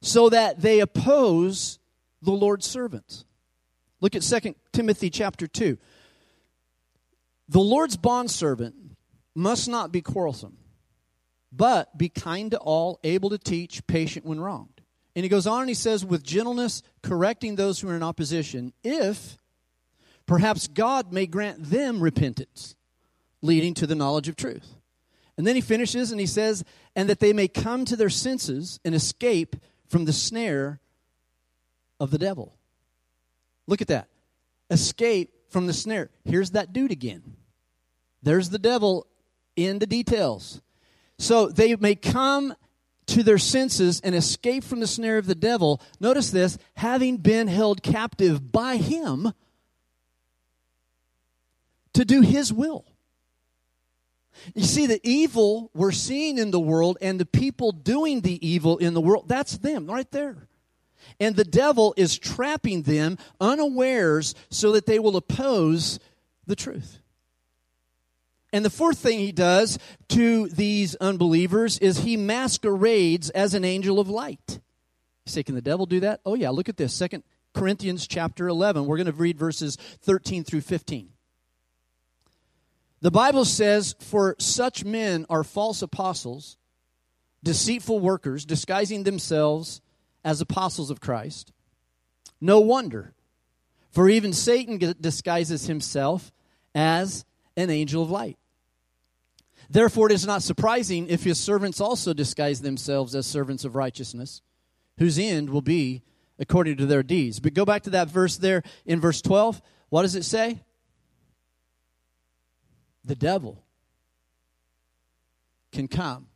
so 0.00 0.28
that 0.30 0.60
they 0.60 0.80
oppose 0.80 1.78
the 2.22 2.32
Lord's 2.32 2.66
servants. 2.66 3.24
Look 4.00 4.16
at 4.16 4.22
2 4.22 4.54
Timothy 4.72 5.10
chapter 5.10 5.46
2. 5.46 5.78
The 7.50 7.58
Lord's 7.60 7.96
bondservant 7.96 8.76
must 9.34 9.68
not 9.68 9.90
be 9.90 10.02
quarrelsome, 10.02 10.56
but 11.50 11.98
be 11.98 12.08
kind 12.08 12.52
to 12.52 12.58
all, 12.58 13.00
able 13.02 13.30
to 13.30 13.38
teach, 13.38 13.84
patient 13.88 14.24
when 14.24 14.38
wronged. 14.38 14.80
And 15.16 15.24
he 15.24 15.28
goes 15.28 15.48
on 15.48 15.62
and 15.62 15.68
he 15.68 15.74
says, 15.74 16.04
with 16.04 16.22
gentleness, 16.22 16.84
correcting 17.02 17.56
those 17.56 17.80
who 17.80 17.88
are 17.88 17.96
in 17.96 18.04
opposition, 18.04 18.72
if 18.84 19.36
perhaps 20.26 20.68
God 20.68 21.12
may 21.12 21.26
grant 21.26 21.70
them 21.70 22.00
repentance, 22.00 22.76
leading 23.42 23.74
to 23.74 23.86
the 23.88 23.96
knowledge 23.96 24.28
of 24.28 24.36
truth. 24.36 24.76
And 25.36 25.44
then 25.44 25.56
he 25.56 25.60
finishes 25.60 26.12
and 26.12 26.20
he 26.20 26.26
says, 26.26 26.62
and 26.94 27.08
that 27.08 27.18
they 27.18 27.32
may 27.32 27.48
come 27.48 27.84
to 27.86 27.96
their 27.96 28.10
senses 28.10 28.78
and 28.84 28.94
escape 28.94 29.56
from 29.88 30.04
the 30.04 30.12
snare 30.12 30.78
of 31.98 32.12
the 32.12 32.18
devil. 32.18 32.54
Look 33.66 33.82
at 33.82 33.88
that. 33.88 34.06
Escape 34.70 35.32
from 35.48 35.66
the 35.66 35.72
snare. 35.72 36.10
Here's 36.24 36.52
that 36.52 36.72
dude 36.72 36.92
again. 36.92 37.38
There's 38.22 38.50
the 38.50 38.58
devil 38.58 39.06
in 39.56 39.78
the 39.78 39.86
details. 39.86 40.60
So 41.18 41.48
they 41.48 41.74
may 41.76 41.94
come 41.94 42.54
to 43.06 43.22
their 43.22 43.38
senses 43.38 44.00
and 44.02 44.14
escape 44.14 44.64
from 44.64 44.80
the 44.80 44.86
snare 44.86 45.18
of 45.18 45.26
the 45.26 45.34
devil. 45.34 45.80
Notice 45.98 46.30
this 46.30 46.58
having 46.74 47.16
been 47.16 47.48
held 47.48 47.82
captive 47.82 48.52
by 48.52 48.76
him 48.76 49.32
to 51.92 52.04
do 52.04 52.20
his 52.20 52.52
will. 52.52 52.84
You 54.54 54.62
see, 54.62 54.86
the 54.86 55.00
evil 55.02 55.70
we're 55.74 55.92
seeing 55.92 56.38
in 56.38 56.50
the 56.50 56.60
world 56.60 56.98
and 57.02 57.18
the 57.18 57.26
people 57.26 57.72
doing 57.72 58.20
the 58.20 58.46
evil 58.46 58.78
in 58.78 58.94
the 58.94 59.00
world, 59.00 59.28
that's 59.28 59.58
them 59.58 59.86
right 59.86 60.10
there. 60.10 60.48
And 61.18 61.34
the 61.34 61.44
devil 61.44 61.92
is 61.96 62.18
trapping 62.18 62.82
them 62.82 63.18
unawares 63.40 64.34
so 64.50 64.72
that 64.72 64.86
they 64.86 64.98
will 64.98 65.16
oppose 65.16 65.98
the 66.46 66.56
truth. 66.56 67.00
And 68.52 68.64
the 68.64 68.70
fourth 68.70 68.98
thing 68.98 69.18
he 69.18 69.32
does 69.32 69.78
to 70.08 70.48
these 70.48 70.96
unbelievers 70.96 71.78
is 71.78 71.98
he 71.98 72.16
masquerades 72.16 73.30
as 73.30 73.54
an 73.54 73.64
angel 73.64 74.00
of 74.00 74.08
light. 74.08 74.60
You 75.26 75.32
say, 75.32 75.42
can 75.42 75.54
the 75.54 75.62
devil 75.62 75.86
do 75.86 76.00
that? 76.00 76.20
Oh, 76.26 76.34
yeah, 76.34 76.50
look 76.50 76.68
at 76.68 76.76
this. 76.76 76.92
Second 76.92 77.22
Corinthians 77.54 78.06
chapter 78.06 78.48
11. 78.48 78.86
We're 78.86 78.96
going 78.96 79.06
to 79.06 79.12
read 79.12 79.38
verses 79.38 79.76
13 80.02 80.44
through 80.44 80.62
15. 80.62 81.10
The 83.00 83.10
Bible 83.10 83.44
says, 83.44 83.94
For 84.00 84.36
such 84.38 84.84
men 84.84 85.26
are 85.30 85.44
false 85.44 85.82
apostles, 85.82 86.56
deceitful 87.42 87.98
workers, 87.98 88.44
disguising 88.44 89.04
themselves 89.04 89.80
as 90.24 90.40
apostles 90.40 90.90
of 90.90 91.00
Christ. 91.00 91.52
No 92.40 92.60
wonder, 92.60 93.14
for 93.90 94.08
even 94.08 94.32
Satan 94.32 94.94
disguises 95.00 95.66
himself 95.66 96.30
as 96.74 97.24
an 97.56 97.70
angel 97.70 98.02
of 98.02 98.10
light. 98.10 98.38
Therefore, 99.72 100.10
it 100.10 100.14
is 100.14 100.26
not 100.26 100.42
surprising 100.42 101.06
if 101.08 101.22
his 101.22 101.38
servants 101.38 101.80
also 101.80 102.12
disguise 102.12 102.60
themselves 102.60 103.14
as 103.14 103.24
servants 103.24 103.64
of 103.64 103.76
righteousness, 103.76 104.42
whose 104.98 105.16
end 105.16 105.48
will 105.48 105.62
be 105.62 106.02
according 106.40 106.76
to 106.78 106.86
their 106.86 107.04
deeds. 107.04 107.38
But 107.38 107.54
go 107.54 107.64
back 107.64 107.84
to 107.84 107.90
that 107.90 108.10
verse 108.10 108.36
there 108.36 108.64
in 108.84 109.00
verse 109.00 109.22
12. 109.22 109.62
What 109.88 110.02
does 110.02 110.16
it 110.16 110.24
say? 110.24 110.58
The 113.04 113.14
devil 113.14 113.62
can 115.70 115.86
come. 115.86 116.26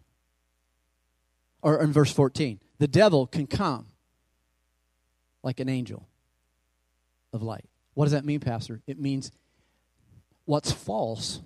Or 1.61 1.83
in 1.83 1.93
verse 1.93 2.13
14, 2.13 2.61
the 2.79 2.87
devil 2.87 3.27
can 3.27 3.49
come 3.49 3.87
like 5.43 5.59
an 5.59 5.69
angel 5.69 6.07
of 7.33 7.43
light. 7.43 7.65
What 7.95 8.05
does 8.05 8.13
that 8.13 8.25
mean, 8.25 8.39
Pastor? 8.39 8.81
It 8.87 9.01
means 9.01 9.33
what's 10.45 10.71
false 10.71 11.41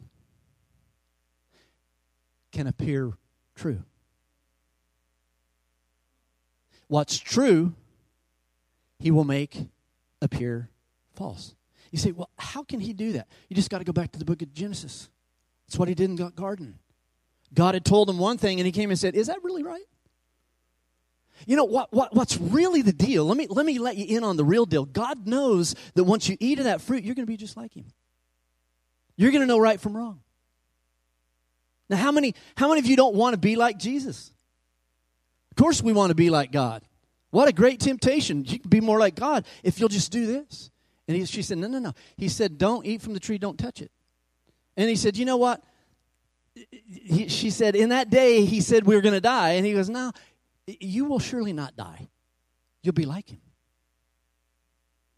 can 2.59 2.67
appear 2.67 3.13
true. 3.55 3.85
What's 6.89 7.17
true, 7.17 7.73
he 8.99 9.13
will 9.13 9.23
make 9.23 9.69
appear 10.21 10.69
false. 11.15 11.55
You 11.93 12.01
say, 12.01 12.11
well, 12.11 12.31
how 12.37 12.65
can 12.65 12.81
he 12.81 12.93
do 12.93 13.13
that? 13.13 13.29
You 13.49 13.55
just 13.55 13.71
got 13.71 13.79
to 13.79 13.85
go 13.85 13.93
back 13.93 14.11
to 14.11 14.19
the 14.19 14.25
book 14.25 14.43
of 14.43 14.53
Genesis. 14.53 15.09
That's 15.69 15.79
what 15.79 15.87
he 15.87 15.95
did 15.95 16.11
in 16.11 16.17
the 16.17 16.31
garden. 16.31 16.81
God 17.55 17.75
had 17.75 17.85
told 17.85 18.11
him 18.11 18.19
one 18.19 18.39
thing, 18.39 18.59
and 18.59 18.67
he 18.67 18.73
came 18.73 18.91
and 18.91 18.99
said, 18.99 19.15
Is 19.15 19.29
that 19.29 19.39
really 19.45 19.63
right? 19.63 19.87
You 21.47 21.55
know 21.55 21.65
what, 21.65 21.93
what, 21.93 22.13
what's 22.13 22.39
really 22.39 22.83
the 22.83 22.93
deal? 22.93 23.25
Let 23.25 23.37
me, 23.37 23.47
let 23.49 23.67
me 23.67 23.79
let 23.79 23.97
you 23.97 24.17
in 24.17 24.25
on 24.25 24.37
the 24.37 24.45
real 24.45 24.67
deal. 24.67 24.85
God 24.85 25.29
knows 25.29 25.77
that 25.95 26.03
once 26.03 26.29
you 26.29 26.37
eat 26.41 26.59
of 26.59 26.65
that 26.65 26.81
fruit, 26.81 27.05
you're 27.05 27.15
going 27.15 27.25
to 27.25 27.31
be 27.31 27.37
just 27.37 27.57
like 27.57 27.75
him. 27.75 27.87
You're 29.17 29.31
going 29.31 29.43
to 29.43 29.47
know 29.47 29.61
right 29.61 29.81
from 29.81 29.97
wrong. 29.97 30.23
Now, 31.89 31.97
how 31.97 32.13
many, 32.13 32.35
how 32.57 32.69
many 32.69 32.81
of 32.81 32.87
you 32.87 32.97
don't 32.97 33.15
want 33.15 33.35
to 33.35 33.39
be 33.39 33.57
like 33.57 33.79
Jesus? 33.79 34.33
Of 35.51 35.57
course, 35.57 35.83
we 35.83 35.93
want 35.93 36.11
to 36.11 36.15
be 36.15 36.31
like 36.31 36.53
God. 36.53 36.83
What 37.31 37.49
a 37.49 37.53
great 37.53 37.81
temptation. 37.81 38.45
You 38.45 38.59
can 38.59 38.69
be 38.69 38.81
more 38.81 38.99
like 38.99 39.15
God 39.15 39.47
if 39.63 39.81
you'll 39.81 39.89
just 39.89 40.13
do 40.13 40.27
this. 40.27 40.71
And 41.07 41.17
he, 41.17 41.25
she 41.25 41.43
said, 41.43 41.59
No, 41.59 41.69
no, 41.69 41.79
no. 41.79 41.95
He 42.17 42.29
said, 42.29 42.59
Don't 42.59 42.87
eat 42.87 43.03
from 43.03 43.15
the 43.15 43.21
tree, 43.21 43.39
don't 43.39 43.59
touch 43.59 43.81
it. 43.81 43.91
And 44.77 44.89
he 44.89 44.97
said, 44.97 45.17
You 45.17 45.25
know 45.25 45.37
what? 45.37 45.63
He, 46.55 47.29
she 47.29 47.51
said, 47.51 47.77
In 47.77 47.91
that 47.91 48.11
day, 48.11 48.45
he 48.45 48.61
said, 48.61 48.85
We 48.85 48.97
are 48.97 49.01
going 49.01 49.15
to 49.15 49.21
die. 49.21 49.51
And 49.51 49.67
he 49.67 49.73
goes, 49.73 49.89
No, 49.89 50.13
you 50.67 51.07
will 51.07 51.19
surely 51.19 51.53
not 51.53 51.77
die. 51.77 52.09
You'll 52.83 52.95
be 52.95 53.07
like 53.07 53.31
him. 53.31 53.41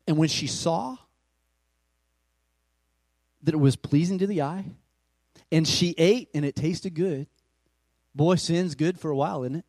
And 0.07 0.17
when 0.17 0.29
she 0.29 0.47
saw 0.47 0.97
that 3.43 3.55
it 3.55 3.59
was 3.59 3.77
pleasing 3.77 4.19
to 4.19 4.27
the 4.27 4.43
eye, 4.43 4.65
and 5.53 5.67
she 5.67 5.95
ate 5.99 6.29
and 6.35 6.45
it 6.45 6.57
tasted 6.57 6.95
good, 6.95 7.27
boy, 8.15 8.37
sin's 8.37 8.75
good 8.75 8.99
for 8.99 9.11
a 9.11 9.17
while, 9.17 9.43
isn't 9.45 9.57
it? 9.57 9.65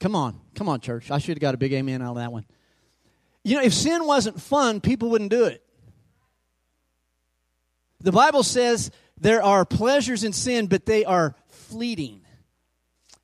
Come 0.00 0.16
on, 0.16 0.40
come 0.54 0.68
on, 0.68 0.80
church. 0.80 1.10
I 1.10 1.18
should 1.18 1.36
have 1.36 1.40
got 1.40 1.54
a 1.54 1.58
big 1.58 1.72
amen 1.72 2.02
out 2.02 2.10
of 2.10 2.16
that 2.16 2.32
one. 2.32 2.44
You 3.44 3.56
know, 3.56 3.62
if 3.62 3.72
sin 3.72 4.04
wasn't 4.06 4.40
fun, 4.40 4.80
people 4.80 5.10
wouldn't 5.10 5.30
do 5.30 5.44
it. 5.44 5.62
The 8.00 8.12
Bible 8.12 8.42
says 8.42 8.90
there 9.20 9.42
are 9.42 9.64
pleasures 9.64 10.24
in 10.24 10.32
sin, 10.32 10.66
but 10.66 10.86
they 10.86 11.04
are 11.04 11.36
fleeting. 11.48 12.22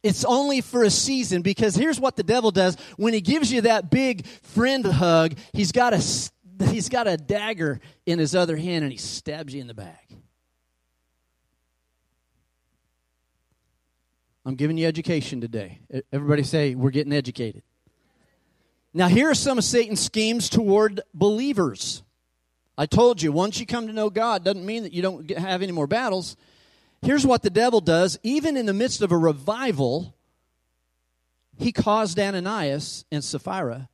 It's 0.03 0.25
only 0.25 0.61
for 0.61 0.85
a 0.85 0.91
season 0.91 1.43
because 1.43 1.75
here's 1.75 1.99
what 1.99 2.15
the 2.15 2.23
devil 2.23 2.53
does 2.53 2.77
when 2.97 3.13
he 3.13 3.21
gives 3.21 3.53
you 3.53 3.63
that 3.63 3.91
big 3.91 4.27
friend 4.27 4.87
hug, 4.87 5.35
he's 5.53 5.73
got 5.73 5.93
a 5.93 6.67
he's 6.67 6.89
got 6.89 7.09
a 7.09 7.17
dagger 7.17 7.81
in 8.07 8.19
his 8.19 8.35
other 8.35 8.57
hand 8.57 8.85
and 8.85 8.93
he 8.93 8.99
stabs 8.99 9.55
you 9.55 9.61
in 9.61 9.67
the 9.67 9.75
back. 9.75 10.08
I'm 14.49 14.55
giving 14.55 14.79
you 14.79 14.87
education 14.87 15.43
today. 15.43 15.79
Everybody 16.11 16.43
say, 16.43 16.75
We're 16.75 16.89
getting 16.89 17.13
educated. 17.13 17.63
Now, 18.95 19.07
here 19.07 19.29
are 19.29 19.35
some 19.35 19.59
of 19.59 19.65
Satan's 19.65 20.01
schemes 20.01 20.49
toward 20.49 21.03
believers. 21.13 22.03
I 22.79 22.87
told 22.87 23.21
you, 23.21 23.31
once 23.31 23.61
you 23.61 23.67
come 23.67 23.89
to 23.89 23.93
know 23.93 24.09
God, 24.09 24.45
doesn't 24.45 24.65
mean 24.65 24.85
that 24.85 24.95
you 24.95 25.03
don't 25.03 25.31
have 25.33 25.61
any 25.61 25.73
more 25.73 25.87
battles. 25.87 26.35
Here's 27.03 27.27
what 27.27 27.43
the 27.43 27.51
devil 27.51 27.83
does 27.83 28.19
even 28.23 28.57
in 28.57 28.65
the 28.65 28.73
midst 28.73 29.03
of 29.03 29.13
a 29.13 29.19
revival, 29.19 30.17
he 31.59 31.71
caused 31.71 32.19
Ananias 32.19 33.05
and 33.13 33.23
Sapphira 33.23 33.91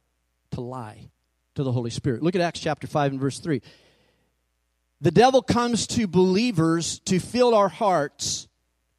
to 0.53 0.61
lie 0.61 1.11
to 1.57 1.65
the 1.65 1.73
Holy 1.73 1.91
Spirit. 1.91 2.23
Look 2.23 2.37
at 2.37 2.41
Acts 2.41 2.61
chapter 2.61 2.87
5 2.87 3.11
and 3.11 3.21
verse 3.21 3.41
3. 3.41 3.61
The 5.01 5.11
devil 5.11 5.43
comes 5.43 5.89
to 5.89 6.07
believers 6.07 7.01
to 7.07 7.19
fill 7.19 7.57
our 7.57 7.69
hearts 7.69 8.47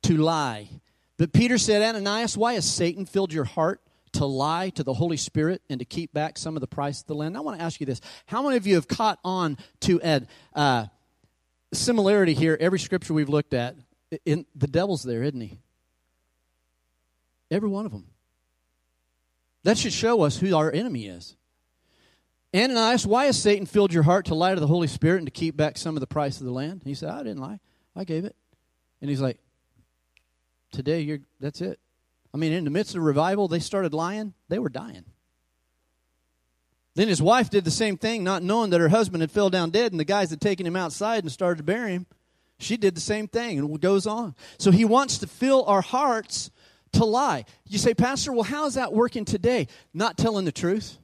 to 0.03 0.17
lie. 0.17 0.67
But 1.17 1.33
Peter 1.33 1.57
said, 1.57 1.81
Ananias, 1.81 2.37
why 2.37 2.53
has 2.53 2.69
Satan 2.69 3.05
filled 3.05 3.31
your 3.31 3.45
heart 3.45 3.81
to 4.13 4.25
lie 4.25 4.69
to 4.71 4.83
the 4.83 4.93
Holy 4.93 5.17
Spirit 5.17 5.61
and 5.69 5.79
to 5.79 5.85
keep 5.85 6.13
back 6.13 6.37
some 6.37 6.57
of 6.57 6.61
the 6.61 6.67
price 6.67 7.01
of 7.01 7.07
the 7.07 7.15
land? 7.15 7.37
I 7.37 7.39
want 7.39 7.57
to 7.57 7.63
ask 7.63 7.79
you 7.79 7.85
this. 7.85 8.01
How 8.25 8.43
many 8.43 8.57
of 8.57 8.67
you 8.67 8.75
have 8.75 8.87
caught 8.87 9.19
on 9.23 9.57
to 9.81 9.99
a 10.03 10.21
uh, 10.53 10.85
similarity 11.73 12.33
here? 12.33 12.57
Every 12.59 12.79
scripture 12.79 13.13
we've 13.13 13.29
looked 13.29 13.53
at, 13.53 13.75
in, 14.25 14.45
the 14.55 14.67
devil's 14.67 15.03
there, 15.03 15.23
isn't 15.23 15.41
he? 15.41 15.59
Every 17.49 17.69
one 17.69 17.85
of 17.85 17.91
them. 17.91 18.07
That 19.63 19.77
should 19.77 19.93
show 19.93 20.21
us 20.21 20.37
who 20.37 20.55
our 20.55 20.71
enemy 20.71 21.07
is. 21.07 21.35
Ananias, 22.53 23.05
why 23.05 23.25
has 23.25 23.41
Satan 23.41 23.65
filled 23.65 23.93
your 23.93 24.03
heart 24.03 24.27
to 24.27 24.35
lie 24.35 24.53
to 24.53 24.61
the 24.61 24.67
Holy 24.67 24.87
Spirit 24.87 25.17
and 25.17 25.27
to 25.27 25.31
keep 25.31 25.57
back 25.57 25.77
some 25.77 25.95
of 25.95 25.99
the 25.99 26.07
price 26.07 26.39
of 26.39 26.45
the 26.45 26.53
land? 26.53 26.81
He 26.85 26.93
said, 26.93 27.09
I 27.09 27.17
didn't 27.19 27.39
lie. 27.39 27.59
I 27.95 28.03
gave 28.03 28.25
it. 28.25 28.35
And 29.01 29.09
he's 29.09 29.21
like, 29.21 29.39
Today, 30.75 30.99
you're, 30.99 31.19
that's 31.39 31.61
it. 31.61 31.79
I 32.33 32.37
mean, 32.37 32.51
in 32.51 32.65
the 32.65 32.69
midst 32.69 32.95
of 32.95 33.01
revival, 33.01 33.47
they 33.47 33.59
started 33.59 33.93
lying. 33.93 34.33
They 34.49 34.59
were 34.59 34.67
dying. 34.67 35.05
Then 36.95 37.07
his 37.07 37.21
wife 37.21 37.49
did 37.49 37.63
the 37.63 37.71
same 37.71 37.95
thing, 37.95 38.25
not 38.25 38.43
knowing 38.43 38.71
that 38.71 38.81
her 38.81 38.89
husband 38.89 39.21
had 39.21 39.31
fell 39.31 39.49
down 39.49 39.69
dead, 39.69 39.93
and 39.93 39.99
the 40.01 40.05
guys 40.05 40.31
had 40.31 40.41
taken 40.41 40.65
him 40.65 40.75
outside 40.75 41.23
and 41.23 41.31
started 41.31 41.59
to 41.59 41.63
bury 41.63 41.93
him. 41.93 42.07
She 42.57 42.75
did 42.75 42.93
the 42.93 43.01
same 43.01 43.29
thing, 43.29 43.57
and 43.57 43.73
it 43.73 43.79
goes 43.79 44.05
on. 44.05 44.35
So 44.57 44.71
he 44.71 44.83
wants 44.83 45.19
to 45.19 45.27
fill 45.27 45.63
our 45.63 45.81
hearts 45.81 46.51
to 46.91 47.05
lie. 47.05 47.45
You 47.67 47.77
say, 47.77 47.93
Pastor, 47.93 48.33
well, 48.33 48.43
how 48.43 48.65
is 48.65 48.73
that 48.73 48.91
working 48.91 49.23
today? 49.23 49.69
Not 49.93 50.17
telling 50.17 50.43
the 50.43 50.51
truth. 50.51 50.97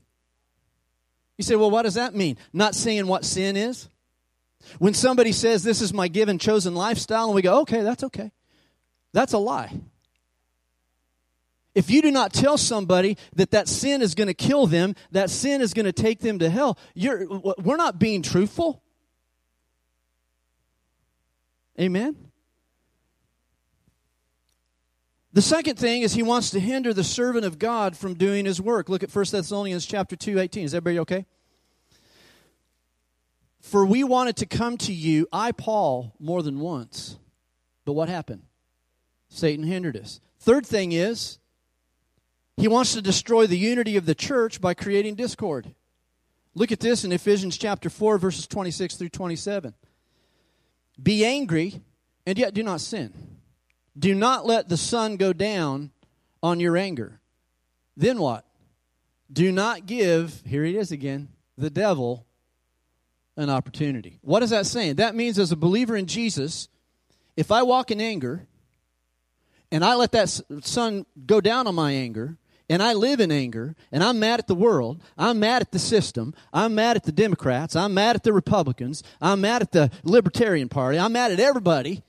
You 1.37 1.45
say, 1.45 1.55
well, 1.55 1.71
what 1.71 1.83
does 1.83 1.93
that 1.93 2.13
mean? 2.13 2.37
Not 2.51 2.75
saying 2.75 3.07
what 3.07 3.23
sin 3.23 3.55
is? 3.55 3.87
When 4.79 4.93
somebody 4.93 5.31
says, 5.31 5.63
this 5.63 5.81
is 5.81 5.93
my 5.93 6.09
given 6.09 6.39
chosen 6.39 6.75
lifestyle, 6.75 7.27
and 7.27 7.35
we 7.35 7.41
go, 7.41 7.61
okay, 7.61 7.81
that's 7.81 8.03
okay. 8.03 8.31
That's 9.13 9.33
a 9.33 9.37
lie. 9.37 9.79
If 11.73 11.89
you 11.89 12.01
do 12.01 12.11
not 12.11 12.33
tell 12.33 12.57
somebody 12.57 13.17
that 13.35 13.51
that 13.51 13.67
sin 13.67 14.01
is 14.01 14.13
going 14.13 14.27
to 14.27 14.33
kill 14.33 14.67
them, 14.67 14.95
that 15.11 15.29
sin 15.29 15.61
is 15.61 15.73
going 15.73 15.85
to 15.85 15.93
take 15.93 16.19
them 16.19 16.39
to 16.39 16.49
hell, 16.49 16.77
you're, 16.93 17.25
we're 17.27 17.77
not 17.77 17.97
being 17.97 18.21
truthful. 18.21 18.83
Amen? 21.79 22.15
The 25.33 25.41
second 25.41 25.79
thing 25.79 26.01
is 26.01 26.13
he 26.13 26.23
wants 26.23 26.49
to 26.49 26.59
hinder 26.59 26.93
the 26.93 27.05
servant 27.05 27.45
of 27.45 27.57
God 27.57 27.95
from 27.95 28.15
doing 28.15 28.43
his 28.43 28.61
work. 28.61 28.89
Look 28.89 29.01
at 29.01 29.15
1 29.15 29.25
Thessalonians 29.31 29.85
chapter 29.85 30.17
2, 30.17 30.39
18. 30.39 30.65
Is 30.65 30.75
everybody 30.75 30.99
okay? 30.99 31.25
For 33.61 33.85
we 33.85 34.03
wanted 34.03 34.35
to 34.37 34.45
come 34.45 34.77
to 34.79 34.93
you, 34.93 35.27
I, 35.31 35.53
Paul, 35.53 36.13
more 36.19 36.43
than 36.43 36.59
once. 36.59 37.17
But 37.85 37.93
what 37.93 38.09
happened? 38.09 38.43
Satan 39.31 39.65
hindered 39.65 39.97
us. 39.97 40.19
Third 40.39 40.65
thing 40.65 40.91
is, 40.91 41.39
he 42.57 42.67
wants 42.67 42.93
to 42.93 43.01
destroy 43.01 43.47
the 43.47 43.57
unity 43.57 43.95
of 43.95 44.05
the 44.05 44.13
church 44.13 44.59
by 44.59 44.73
creating 44.73 45.15
discord. 45.15 45.73
Look 46.53 46.71
at 46.71 46.81
this 46.81 47.05
in 47.05 47.13
Ephesians 47.13 47.57
chapter 47.57 47.89
4, 47.89 48.17
verses 48.17 48.45
26 48.45 48.97
through 48.97 49.09
27. 49.09 49.73
Be 51.01 51.25
angry, 51.25 51.81
and 52.25 52.37
yet 52.37 52.53
do 52.53 52.61
not 52.61 52.81
sin. 52.81 53.13
Do 53.97 54.13
not 54.13 54.45
let 54.45 54.67
the 54.67 54.77
sun 54.77 55.15
go 55.15 55.31
down 55.31 55.91
on 56.43 56.59
your 56.59 56.75
anger. 56.75 57.21
Then 57.95 58.19
what? 58.19 58.45
Do 59.31 59.49
not 59.51 59.85
give, 59.85 60.43
here 60.45 60.65
it 60.65 60.75
is 60.75 60.91
again, 60.91 61.29
the 61.57 61.69
devil 61.69 62.25
an 63.37 63.49
opportunity. 63.49 64.19
What 64.21 64.43
is 64.43 64.49
that 64.49 64.65
saying? 64.65 64.95
That 64.95 65.15
means 65.15 65.39
as 65.39 65.53
a 65.53 65.55
believer 65.55 65.95
in 65.95 66.05
Jesus, 66.05 66.67
if 67.37 67.49
I 67.49 67.63
walk 67.63 67.91
in 67.91 68.01
anger, 68.01 68.45
and 69.71 69.83
I 69.85 69.95
let 69.95 70.11
that 70.11 70.29
sun 70.61 71.05
go 71.25 71.41
down 71.41 71.67
on 71.67 71.75
my 71.75 71.91
anger, 71.91 72.37
and 72.69 72.81
I 72.81 72.93
live 72.93 73.19
in 73.19 73.31
anger, 73.31 73.75
and 73.91 74.03
I'm 74.03 74.19
mad 74.19 74.39
at 74.39 74.47
the 74.47 74.55
world, 74.55 75.01
I'm 75.17 75.39
mad 75.39 75.61
at 75.61 75.71
the 75.71 75.79
system, 75.79 76.33
I'm 76.53 76.75
mad 76.75 76.95
at 76.95 77.03
the 77.03 77.11
Democrats, 77.11 77.75
I'm 77.75 77.93
mad 77.93 78.15
at 78.15 78.23
the 78.23 78.33
Republicans, 78.33 79.03
I'm 79.19 79.41
mad 79.41 79.61
at 79.61 79.71
the 79.71 79.91
Libertarian 80.03 80.69
Party, 80.69 80.97
I'm 80.97 81.13
mad 81.13 81.31
at 81.31 81.39
everybody. 81.39 82.03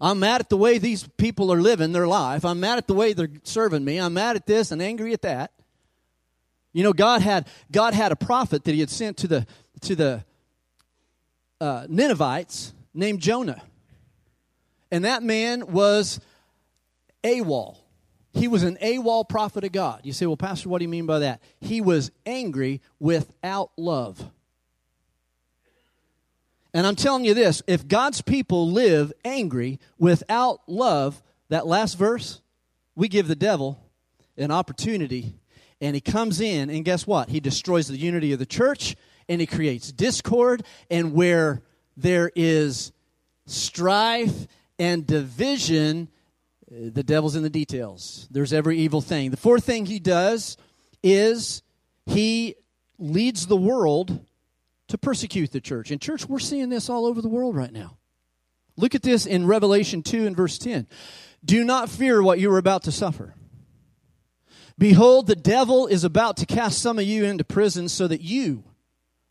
I'm 0.00 0.18
mad 0.18 0.40
at 0.40 0.48
the 0.48 0.56
way 0.56 0.78
these 0.78 1.06
people 1.16 1.52
are 1.52 1.60
living 1.60 1.92
their 1.92 2.08
life. 2.08 2.44
I'm 2.44 2.58
mad 2.58 2.76
at 2.76 2.88
the 2.88 2.92
way 2.92 3.12
they're 3.12 3.30
serving 3.44 3.84
me. 3.84 3.98
I'm 3.98 4.14
mad 4.14 4.34
at 4.34 4.46
this 4.46 4.72
and 4.72 4.82
angry 4.82 5.12
at 5.12 5.22
that. 5.22 5.52
You 6.72 6.82
know, 6.82 6.92
God 6.92 7.22
had 7.22 7.46
God 7.70 7.94
had 7.94 8.10
a 8.10 8.16
prophet 8.16 8.64
that 8.64 8.72
He 8.72 8.80
had 8.80 8.90
sent 8.90 9.16
to 9.18 9.28
the 9.28 9.46
to 9.82 9.94
the 9.94 10.24
uh, 11.60 11.86
Ninevites 11.88 12.74
named 12.92 13.20
Jonah. 13.20 13.62
And 14.92 15.06
that 15.06 15.22
man 15.22 15.72
was 15.72 16.20
AWOL. 17.24 17.78
He 18.34 18.46
was 18.46 18.62
an 18.62 18.76
AWOL 18.82 19.26
prophet 19.26 19.64
of 19.64 19.72
God. 19.72 20.02
You 20.04 20.12
say, 20.12 20.26
well, 20.26 20.36
Pastor, 20.36 20.68
what 20.68 20.78
do 20.78 20.84
you 20.84 20.90
mean 20.90 21.06
by 21.06 21.20
that? 21.20 21.42
He 21.60 21.80
was 21.80 22.10
angry 22.26 22.82
without 23.00 23.70
love. 23.78 24.30
And 26.74 26.86
I'm 26.86 26.96
telling 26.96 27.24
you 27.24 27.32
this 27.34 27.62
if 27.66 27.88
God's 27.88 28.20
people 28.20 28.70
live 28.70 29.12
angry 29.24 29.80
without 29.98 30.60
love, 30.66 31.22
that 31.48 31.66
last 31.66 31.94
verse, 31.94 32.40
we 32.94 33.08
give 33.08 33.28
the 33.28 33.34
devil 33.34 33.82
an 34.36 34.50
opportunity. 34.50 35.34
And 35.80 35.94
he 35.94 36.00
comes 36.00 36.40
in, 36.40 36.70
and 36.70 36.84
guess 36.84 37.06
what? 37.06 37.30
He 37.30 37.40
destroys 37.40 37.88
the 37.88 37.96
unity 37.96 38.32
of 38.32 38.38
the 38.38 38.46
church, 38.46 38.94
and 39.28 39.40
he 39.40 39.46
creates 39.46 39.90
discord. 39.90 40.64
And 40.90 41.14
where 41.14 41.62
there 41.96 42.30
is 42.34 42.92
strife 43.46 44.46
and 44.78 45.06
division, 45.06 46.08
uh, 46.70 46.90
the 46.92 47.02
devil's 47.02 47.36
in 47.36 47.42
the 47.42 47.50
details. 47.50 48.28
There's 48.30 48.52
every 48.52 48.78
evil 48.78 49.00
thing. 49.00 49.30
The 49.30 49.36
fourth 49.36 49.64
thing 49.64 49.86
he 49.86 49.98
does 50.00 50.56
is 51.02 51.62
he 52.06 52.56
leads 52.98 53.46
the 53.46 53.56
world 53.56 54.24
to 54.88 54.98
persecute 54.98 55.52
the 55.52 55.60
church. 55.60 55.90
And, 55.90 56.00
church, 56.00 56.28
we're 56.28 56.38
seeing 56.38 56.68
this 56.68 56.90
all 56.90 57.06
over 57.06 57.22
the 57.22 57.28
world 57.28 57.56
right 57.56 57.72
now. 57.72 57.96
Look 58.76 58.94
at 58.94 59.02
this 59.02 59.26
in 59.26 59.46
Revelation 59.46 60.02
2 60.02 60.26
and 60.26 60.36
verse 60.36 60.58
10. 60.58 60.86
Do 61.44 61.64
not 61.64 61.88
fear 61.88 62.22
what 62.22 62.38
you 62.38 62.52
are 62.52 62.58
about 62.58 62.84
to 62.84 62.92
suffer. 62.92 63.34
Behold, 64.78 65.26
the 65.26 65.36
devil 65.36 65.86
is 65.86 66.04
about 66.04 66.36
to 66.38 66.46
cast 66.46 66.80
some 66.80 66.98
of 66.98 67.04
you 67.04 67.24
into 67.24 67.44
prison 67.44 67.88
so 67.88 68.08
that 68.08 68.20
you 68.20 68.64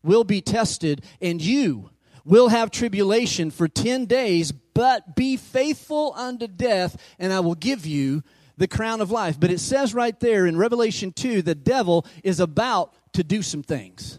will 0.02 0.24
be 0.24 0.40
tested 0.40 1.04
and 1.20 1.40
you 1.40 1.90
will 2.24 2.48
have 2.48 2.70
tribulation 2.70 3.50
for 3.50 3.68
10 3.68 4.06
days, 4.06 4.52
but 4.52 5.16
be 5.16 5.36
faithful 5.36 6.14
unto 6.16 6.46
death, 6.46 6.96
and 7.18 7.32
I 7.32 7.40
will 7.40 7.54
give 7.54 7.86
you 7.86 8.22
the 8.56 8.68
crown 8.68 9.00
of 9.00 9.10
life. 9.10 9.38
But 9.38 9.50
it 9.50 9.60
says 9.60 9.94
right 9.94 10.18
there 10.20 10.46
in 10.46 10.56
Revelation 10.56 11.12
2 11.12 11.42
the 11.42 11.54
devil 11.54 12.06
is 12.22 12.40
about 12.40 12.94
to 13.14 13.24
do 13.24 13.42
some 13.42 13.62
things. 13.62 14.18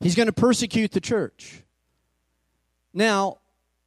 He's 0.00 0.14
going 0.14 0.26
to 0.26 0.32
persecute 0.32 0.92
the 0.92 1.00
church. 1.00 1.62
Now, 2.94 3.38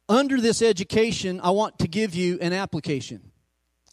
under 0.08 0.40
this 0.40 0.62
education, 0.62 1.40
I 1.42 1.50
want 1.50 1.78
to 1.80 1.88
give 1.88 2.14
you 2.14 2.38
an 2.40 2.52
application. 2.52 3.32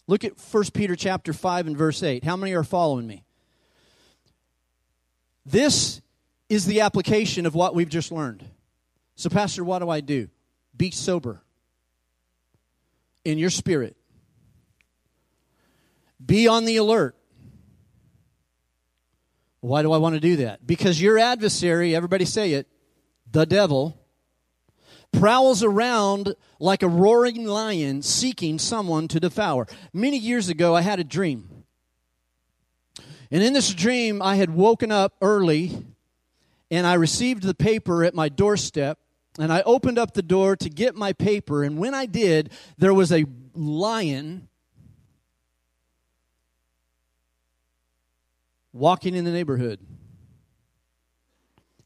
Look 0.06 0.24
at 0.24 0.32
1 0.38 0.64
Peter 0.74 0.96
chapter 0.96 1.32
5 1.32 1.68
and 1.68 1.76
verse 1.76 2.02
8. 2.02 2.24
How 2.24 2.36
many 2.36 2.52
are 2.54 2.64
following 2.64 3.06
me? 3.06 3.24
This 5.46 6.00
is 6.50 6.66
the 6.66 6.80
application 6.80 7.46
of 7.46 7.54
what 7.54 7.74
we've 7.74 7.88
just 7.88 8.10
learned. 8.10 8.44
So, 9.14 9.30
Pastor, 9.30 9.64
what 9.64 9.78
do 9.78 9.88
I 9.88 10.00
do? 10.00 10.28
Be 10.76 10.90
sober 10.90 11.42
in 13.24 13.38
your 13.38 13.50
spirit, 13.50 13.96
be 16.24 16.48
on 16.48 16.64
the 16.64 16.76
alert. 16.76 17.14
Why 19.60 19.82
do 19.82 19.92
I 19.92 19.98
want 19.98 20.14
to 20.14 20.20
do 20.20 20.36
that? 20.36 20.66
Because 20.66 21.00
your 21.00 21.18
adversary, 21.18 21.94
everybody 21.94 22.24
say 22.24 22.54
it, 22.54 22.66
the 23.30 23.44
devil, 23.44 24.00
prowls 25.12 25.62
around 25.62 26.34
like 26.58 26.82
a 26.82 26.88
roaring 26.88 27.44
lion 27.44 28.00
seeking 28.00 28.58
someone 28.58 29.06
to 29.08 29.20
devour. 29.20 29.68
Many 29.92 30.16
years 30.16 30.48
ago, 30.48 30.74
I 30.74 30.80
had 30.80 30.98
a 30.98 31.04
dream. 31.04 31.64
And 33.30 33.42
in 33.42 33.52
this 33.52 33.72
dream, 33.74 34.22
I 34.22 34.36
had 34.36 34.48
woken 34.48 34.90
up 34.90 35.14
early 35.20 35.84
and 36.70 36.86
I 36.86 36.94
received 36.94 37.42
the 37.42 37.54
paper 37.54 38.04
at 38.04 38.14
my 38.14 38.28
doorstep 38.28 38.98
and 39.38 39.52
I 39.52 39.62
opened 39.62 39.98
up 39.98 40.14
the 40.14 40.22
door 40.22 40.56
to 40.56 40.68
get 40.68 40.94
my 40.94 41.12
paper. 41.12 41.62
And 41.62 41.78
when 41.78 41.94
I 41.94 42.06
did, 42.06 42.50
there 42.78 42.94
was 42.94 43.12
a 43.12 43.24
lion 43.54 44.48
walking 48.72 49.14
in 49.14 49.24
the 49.24 49.30
neighborhood. 49.30 49.80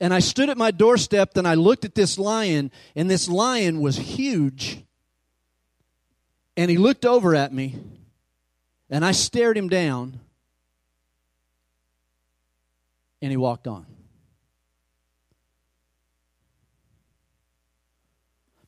And 0.01 0.13
I 0.13 0.19
stood 0.19 0.51
at 0.51 0.59
my 0.59 0.71
doorstep 0.71 1.37
and 1.37 1.47
I 1.47 1.55
looked 1.55 1.85
at 1.85 1.95
this 1.95 2.19
lion, 2.19 2.71
and 2.97 3.09
this 3.09 3.29
lion 3.29 3.81
was 3.81 3.97
huge. 3.97 4.83
And 6.57 6.71
he 6.71 6.77
looked 6.77 7.05
over 7.05 7.35
at 7.35 7.53
me, 7.53 7.77
and 8.91 9.05
I 9.05 9.13
stared 9.13 9.57
him 9.57 9.69
down, 9.69 10.21
and 13.23 13.31
he 13.31 13.37
walked 13.37 13.67
on. 13.67 13.87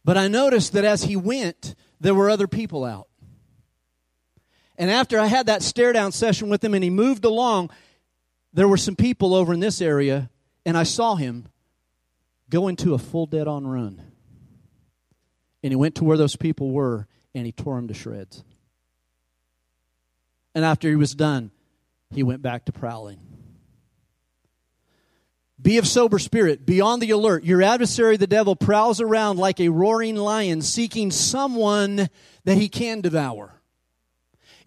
But 0.07 0.17
I 0.17 0.29
noticed 0.29 0.75
that 0.75 0.85
as 0.85 1.03
he 1.03 1.17
went, 1.17 1.75
there 2.01 2.15
were 2.15 2.31
other 2.31 2.47
people 2.47 2.85
out. 2.85 3.09
And 4.79 4.89
after 4.89 5.19
I 5.19 5.27
had 5.27 5.47
that 5.47 5.65
stare 5.65 5.93
down 5.93 6.13
session 6.13 6.49
with 6.49 6.63
him 6.63 6.75
and 6.75 6.85
he 6.85 6.91
moved 6.91 7.25
along, 7.25 7.71
there 8.53 8.69
were 8.69 8.77
some 8.77 8.95
people 8.95 9.35
over 9.35 9.53
in 9.53 9.59
this 9.59 9.81
area, 9.83 10.31
and 10.65 10.79
I 10.79 10.85
saw 10.85 11.17
him 11.17 11.49
go 12.49 12.69
into 12.69 12.95
a 12.95 12.99
full 12.99 13.27
dead 13.27 13.49
on 13.49 13.67
run. 13.67 14.01
And 15.65 15.73
he 15.73 15.77
went 15.77 15.97
to 15.97 16.05
where 16.05 16.17
those 16.17 16.37
people 16.37 16.71
were 16.71 17.09
and 17.35 17.45
he 17.45 17.51
tore 17.51 17.75
them 17.75 17.89
to 17.89 17.95
shreds. 17.95 18.45
And 20.55 20.65
after 20.65 20.89
he 20.89 20.95
was 20.95 21.17
done, 21.17 21.51
he 22.15 22.23
went 22.23 22.43
back 22.43 22.67
to 22.67 22.73
prowling. 22.73 23.19
Be 25.61 25.79
of 25.79 25.87
sober 25.87 26.19
spirit, 26.19 26.67
be 26.67 26.81
on 26.81 27.01
the 27.01 27.11
alert. 27.11 27.45
Your 27.45 27.63
adversary, 27.63 28.17
the 28.17 28.27
devil, 28.27 28.55
prowls 28.55 29.01
around 29.01 29.39
like 29.39 29.59
a 29.59 29.71
roaring 29.71 30.17
lion, 30.17 30.61
seeking 30.61 31.11
someone 31.11 32.09
that 32.45 32.59
he 32.59 32.69
can 32.69 33.01
devour. 33.01 33.57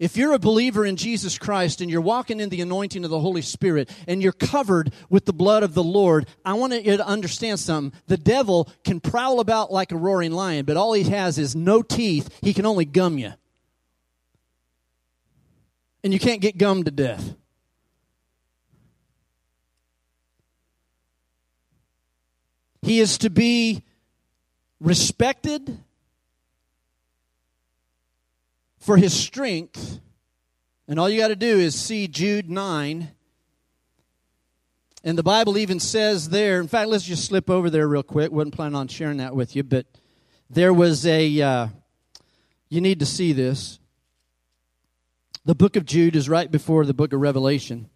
If 0.00 0.16
you're 0.16 0.32
a 0.32 0.38
believer 0.38 0.86
in 0.86 0.96
Jesus 0.96 1.38
Christ 1.38 1.82
and 1.82 1.90
you're 1.90 2.00
walking 2.00 2.40
in 2.40 2.48
the 2.48 2.62
anointing 2.62 3.04
of 3.04 3.10
the 3.10 3.20
Holy 3.20 3.42
Spirit 3.42 3.90
and 4.08 4.22
you're 4.22 4.32
covered 4.32 4.94
with 5.10 5.26
the 5.26 5.32
blood 5.34 5.62
of 5.62 5.74
the 5.74 5.84
Lord, 5.84 6.26
I 6.42 6.54
want 6.54 6.72
you 6.72 6.96
to 6.96 7.06
understand 7.06 7.60
something. 7.60 7.98
The 8.06 8.16
devil 8.16 8.70
can 8.82 9.00
prowl 9.00 9.40
about 9.40 9.70
like 9.70 9.92
a 9.92 9.96
roaring 9.96 10.32
lion, 10.32 10.64
but 10.64 10.78
all 10.78 10.94
he 10.94 11.02
has 11.04 11.38
is 11.38 11.54
no 11.54 11.82
teeth. 11.82 12.34
He 12.40 12.54
can 12.54 12.64
only 12.64 12.86
gum 12.86 13.18
you. 13.18 13.34
And 16.02 16.14
you 16.14 16.18
can't 16.18 16.40
get 16.40 16.56
gummed 16.56 16.86
to 16.86 16.90
death. 16.90 17.34
He 22.82 23.00
is 23.00 23.18
to 23.18 23.30
be 23.30 23.82
respected 24.80 25.78
for 28.78 28.96
his 28.96 29.12
strength. 29.12 30.00
And 30.88 30.98
all 30.98 31.08
you 31.08 31.20
got 31.20 31.28
to 31.28 31.36
do 31.36 31.58
is 31.58 31.78
see 31.78 32.08
Jude 32.08 32.50
9. 32.50 33.10
And 35.04 35.16
the 35.16 35.22
Bible 35.22 35.56
even 35.56 35.80
says 35.80 36.30
there, 36.30 36.60
in 36.60 36.68
fact, 36.68 36.88
let's 36.88 37.04
just 37.04 37.24
slip 37.24 37.48
over 37.48 37.70
there 37.70 37.86
real 37.86 38.02
quick. 38.02 38.32
Wasn't 38.32 38.54
planning 38.54 38.74
on 38.74 38.88
sharing 38.88 39.18
that 39.18 39.34
with 39.34 39.54
you, 39.54 39.62
but 39.62 39.86
there 40.48 40.74
was 40.74 41.06
a, 41.06 41.40
uh, 41.40 41.68
you 42.68 42.80
need 42.80 42.98
to 43.00 43.06
see 43.06 43.32
this. 43.32 43.78
The 45.44 45.54
book 45.54 45.76
of 45.76 45.86
Jude 45.86 46.16
is 46.16 46.28
right 46.28 46.50
before 46.50 46.84
the 46.84 46.92
book 46.92 47.12
of 47.12 47.20
Revelation. 47.20 47.88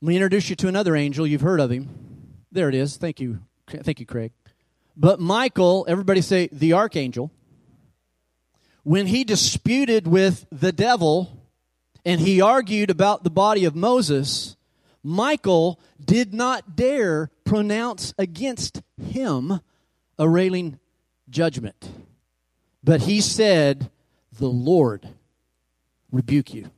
Let 0.00 0.08
me 0.08 0.16
introduce 0.16 0.48
you 0.48 0.56
to 0.56 0.68
another 0.68 0.94
angel. 0.96 1.26
You've 1.26 1.40
heard 1.40 1.60
of 1.60 1.70
him. 1.70 2.07
There 2.50 2.68
it 2.68 2.74
is. 2.74 2.96
Thank 2.96 3.20
you. 3.20 3.40
Thank 3.68 4.00
you, 4.00 4.06
Craig. 4.06 4.32
But 4.96 5.20
Michael, 5.20 5.84
everybody 5.88 6.20
say 6.22 6.48
the 6.50 6.72
archangel, 6.72 7.30
when 8.82 9.06
he 9.06 9.22
disputed 9.24 10.06
with 10.06 10.46
the 10.50 10.72
devil 10.72 11.44
and 12.04 12.20
he 12.20 12.40
argued 12.40 12.90
about 12.90 13.22
the 13.22 13.30
body 13.30 13.64
of 13.64 13.76
Moses, 13.76 14.56
Michael 15.02 15.78
did 16.02 16.32
not 16.32 16.74
dare 16.74 17.30
pronounce 17.44 18.14
against 18.18 18.82
him 19.00 19.60
a 20.18 20.28
railing 20.28 20.78
judgment. 21.28 21.90
But 22.82 23.02
he 23.02 23.20
said, 23.20 23.90
The 24.32 24.48
Lord 24.48 25.08
rebuke 26.10 26.54
you. 26.54 26.70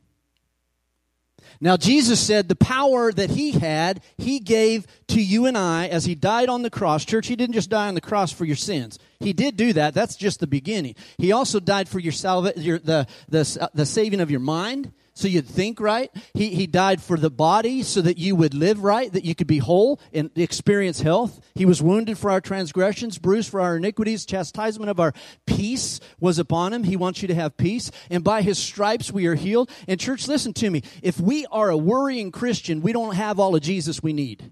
Now, 1.63 1.77
Jesus 1.77 2.19
said 2.19 2.49
the 2.49 2.55
power 2.55 3.11
that 3.13 3.29
he 3.29 3.51
had, 3.51 4.01
he 4.17 4.39
gave 4.39 4.87
to 5.09 5.21
you 5.21 5.45
and 5.45 5.55
I 5.55 5.87
as 5.87 6.05
he 6.05 6.15
died 6.15 6.49
on 6.49 6.63
the 6.63 6.71
cross. 6.71 7.05
Church, 7.05 7.27
he 7.27 7.35
didn't 7.35 7.53
just 7.53 7.69
die 7.69 7.87
on 7.87 7.93
the 7.93 8.01
cross 8.01 8.31
for 8.31 8.45
your 8.45 8.55
sins. 8.55 8.97
He 9.19 9.31
did 9.31 9.57
do 9.57 9.71
that. 9.73 9.93
That's 9.93 10.15
just 10.15 10.39
the 10.39 10.47
beginning. 10.47 10.95
He 11.19 11.31
also 11.31 11.59
died 11.59 11.87
for 11.87 11.99
your, 11.99 12.13
salva- 12.13 12.53
your 12.55 12.79
the, 12.79 13.05
the, 13.29 13.69
the 13.75 13.85
saving 13.85 14.21
of 14.21 14.31
your 14.31 14.39
mind 14.39 14.91
so 15.13 15.27
you'd 15.27 15.47
think 15.47 15.79
right. 15.81 16.09
He, 16.33 16.55
he 16.55 16.67
died 16.67 17.01
for 17.01 17.17
the 17.17 17.29
body 17.29 17.83
so 17.83 18.01
that 18.01 18.17
you 18.17 18.35
would 18.35 18.53
live 18.53 18.81
right, 18.81 19.11
that 19.11 19.25
you 19.25 19.35
could 19.35 19.47
be 19.47 19.57
whole 19.57 19.99
and 20.13 20.31
experience 20.37 21.01
health. 21.01 21.41
He 21.53 21.65
was 21.65 21.81
wounded 21.81 22.17
for 22.17 22.31
our 22.31 22.39
transgressions, 22.39 23.17
bruised 23.17 23.49
for 23.49 23.59
our 23.59 23.75
iniquities. 23.75 24.25
Chastisement 24.25 24.89
of 24.89 24.99
our 25.01 25.13
peace 25.45 25.99
was 26.19 26.39
upon 26.39 26.71
him. 26.71 26.85
He 26.85 26.95
wants 26.95 27.21
you 27.21 27.27
to 27.27 27.35
have 27.35 27.57
peace. 27.57 27.91
And 28.09 28.23
by 28.23 28.41
his 28.41 28.57
stripes 28.57 29.11
we 29.11 29.27
are 29.27 29.35
healed. 29.35 29.69
And, 29.87 29.99
church, 29.99 30.29
listen 30.29 30.53
to 30.53 30.69
me. 30.69 30.81
If 31.03 31.19
we 31.19 31.45
are 31.51 31.69
a 31.69 31.77
worrying 31.77 32.31
Christian, 32.31 32.81
we 32.81 32.93
don't 32.93 33.15
have 33.15 33.37
all 33.37 33.53
of 33.55 33.61
Jesus 33.61 34.01
we 34.01 34.13
need. 34.13 34.51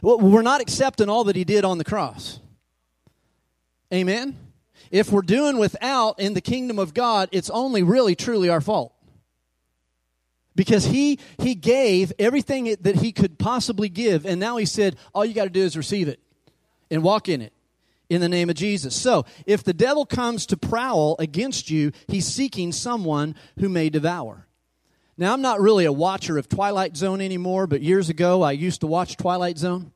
We're 0.00 0.42
not 0.42 0.62
accepting 0.62 1.08
all 1.08 1.24
that 1.24 1.36
he 1.36 1.44
did 1.44 1.64
on 1.64 1.78
the 1.78 1.84
cross. 1.84 2.40
Amen? 3.92 4.36
If 4.90 5.12
we're 5.12 5.22
doing 5.22 5.58
without 5.58 6.18
in 6.18 6.32
the 6.32 6.40
kingdom 6.40 6.78
of 6.78 6.94
God, 6.94 7.28
it's 7.30 7.50
only 7.50 7.82
really 7.82 8.16
truly 8.16 8.48
our 8.48 8.60
fault 8.60 8.94
because 10.58 10.84
he 10.86 11.20
he 11.38 11.54
gave 11.54 12.12
everything 12.18 12.74
that 12.80 12.96
he 12.96 13.12
could 13.12 13.38
possibly 13.38 13.88
give 13.88 14.26
and 14.26 14.40
now 14.40 14.56
he 14.56 14.66
said 14.66 14.96
all 15.14 15.24
you 15.24 15.32
got 15.32 15.44
to 15.44 15.50
do 15.50 15.62
is 15.62 15.76
receive 15.76 16.08
it 16.08 16.18
and 16.90 17.04
walk 17.04 17.28
in 17.28 17.40
it 17.40 17.52
in 18.10 18.20
the 18.20 18.28
name 18.28 18.50
of 18.50 18.56
Jesus. 18.56 18.96
So, 18.96 19.24
if 19.46 19.62
the 19.62 19.72
devil 19.72 20.04
comes 20.04 20.46
to 20.46 20.56
prowl 20.56 21.14
against 21.18 21.70
you, 21.70 21.92
he's 22.08 22.26
seeking 22.26 22.72
someone 22.72 23.34
who 23.60 23.68
may 23.68 23.88
devour. 23.90 24.48
Now, 25.16 25.32
I'm 25.32 25.42
not 25.42 25.60
really 25.60 25.84
a 25.84 25.92
watcher 25.92 26.38
of 26.38 26.48
Twilight 26.48 26.96
Zone 26.96 27.20
anymore, 27.20 27.66
but 27.66 27.82
years 27.82 28.08
ago 28.08 28.42
I 28.42 28.52
used 28.52 28.80
to 28.80 28.86
watch 28.86 29.16
Twilight 29.16 29.58
Zone. 29.58 29.92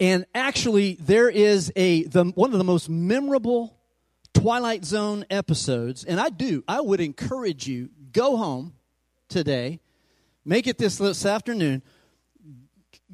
And 0.00 0.26
actually, 0.34 0.98
there 1.00 1.30
is 1.30 1.72
a 1.76 2.02
the, 2.04 2.24
one 2.24 2.52
of 2.52 2.58
the 2.58 2.64
most 2.64 2.90
memorable 2.90 3.74
Twilight 4.34 4.84
Zone 4.84 5.24
episodes, 5.30 6.04
and 6.04 6.20
I 6.20 6.28
do. 6.28 6.62
I 6.68 6.80
would 6.82 7.00
encourage 7.00 7.66
you 7.66 7.88
go 8.12 8.36
home 8.36 8.74
today. 9.28 9.80
Make 10.44 10.66
it 10.66 10.78
this 10.78 10.98
this 10.98 11.26
afternoon. 11.26 11.82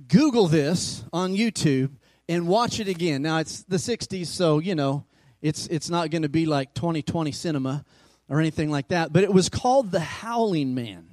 Google 0.09 0.49
this 0.49 1.05
on 1.13 1.35
YouTube 1.35 1.93
and 2.29 2.47
watch 2.47 2.81
it 2.81 2.89
again. 2.89 3.23
Now 3.23 3.39
it's 3.39 3.63
the 3.65 3.77
60s, 3.77 4.27
so 4.27 4.59
you 4.59 4.75
know 4.75 5.05
it's 5.41 5.67
it's 5.67 5.91
not 5.91 6.11
going 6.11 6.23
to 6.23 6.29
be 6.29 6.47
like 6.47 6.75
2020 6.75 7.33
cinema 7.33 7.85
or 8.29 8.41
anything 8.41 8.71
like 8.71 8.89
that. 8.89 9.13
But 9.13 9.25
it 9.25 9.33
was 9.33 9.49
called 9.49 9.91
The 9.91 10.01
Howling 10.01 10.75
Man. 10.75 11.09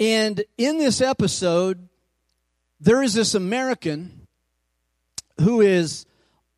And 0.00 0.42
in 0.58 0.78
this 0.78 1.00
episode, 1.00 1.88
there 2.80 3.02
is 3.02 3.14
this 3.14 3.34
American 3.34 4.26
who 5.40 5.60
is 5.60 6.06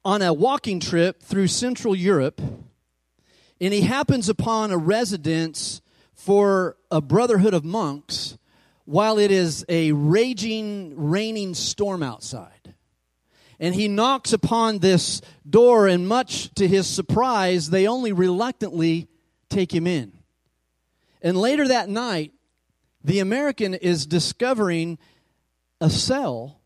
on 0.04 0.22
a 0.22 0.32
walking 0.32 0.80
trip 0.80 1.22
through 1.22 1.48
Central 1.48 1.94
Europe 1.94 2.40
and 3.60 3.72
he 3.72 3.82
happens 3.82 4.28
upon 4.28 4.70
a 4.70 4.76
residence 4.76 5.80
for 6.14 6.76
a 6.90 7.00
brotherhood 7.00 7.54
of 7.54 7.64
monks 7.64 8.36
while 8.84 9.18
it 9.18 9.30
is 9.30 9.64
a 9.68 9.92
raging, 9.92 10.94
raining 10.96 11.54
storm 11.54 12.02
outside. 12.02 12.74
And 13.60 13.74
he 13.74 13.88
knocks 13.88 14.32
upon 14.32 14.78
this 14.78 15.22
door, 15.48 15.86
and 15.86 16.08
much 16.08 16.52
to 16.54 16.66
his 16.66 16.86
surprise, 16.86 17.70
they 17.70 17.86
only 17.86 18.12
reluctantly 18.12 19.08
take 19.48 19.72
him 19.72 19.86
in. 19.86 20.12
And 21.22 21.36
later 21.36 21.68
that 21.68 21.88
night, 21.88 22.32
the 23.02 23.20
American 23.20 23.74
is 23.74 24.06
discovering 24.06 24.98
a 25.80 25.88
cell 25.88 26.60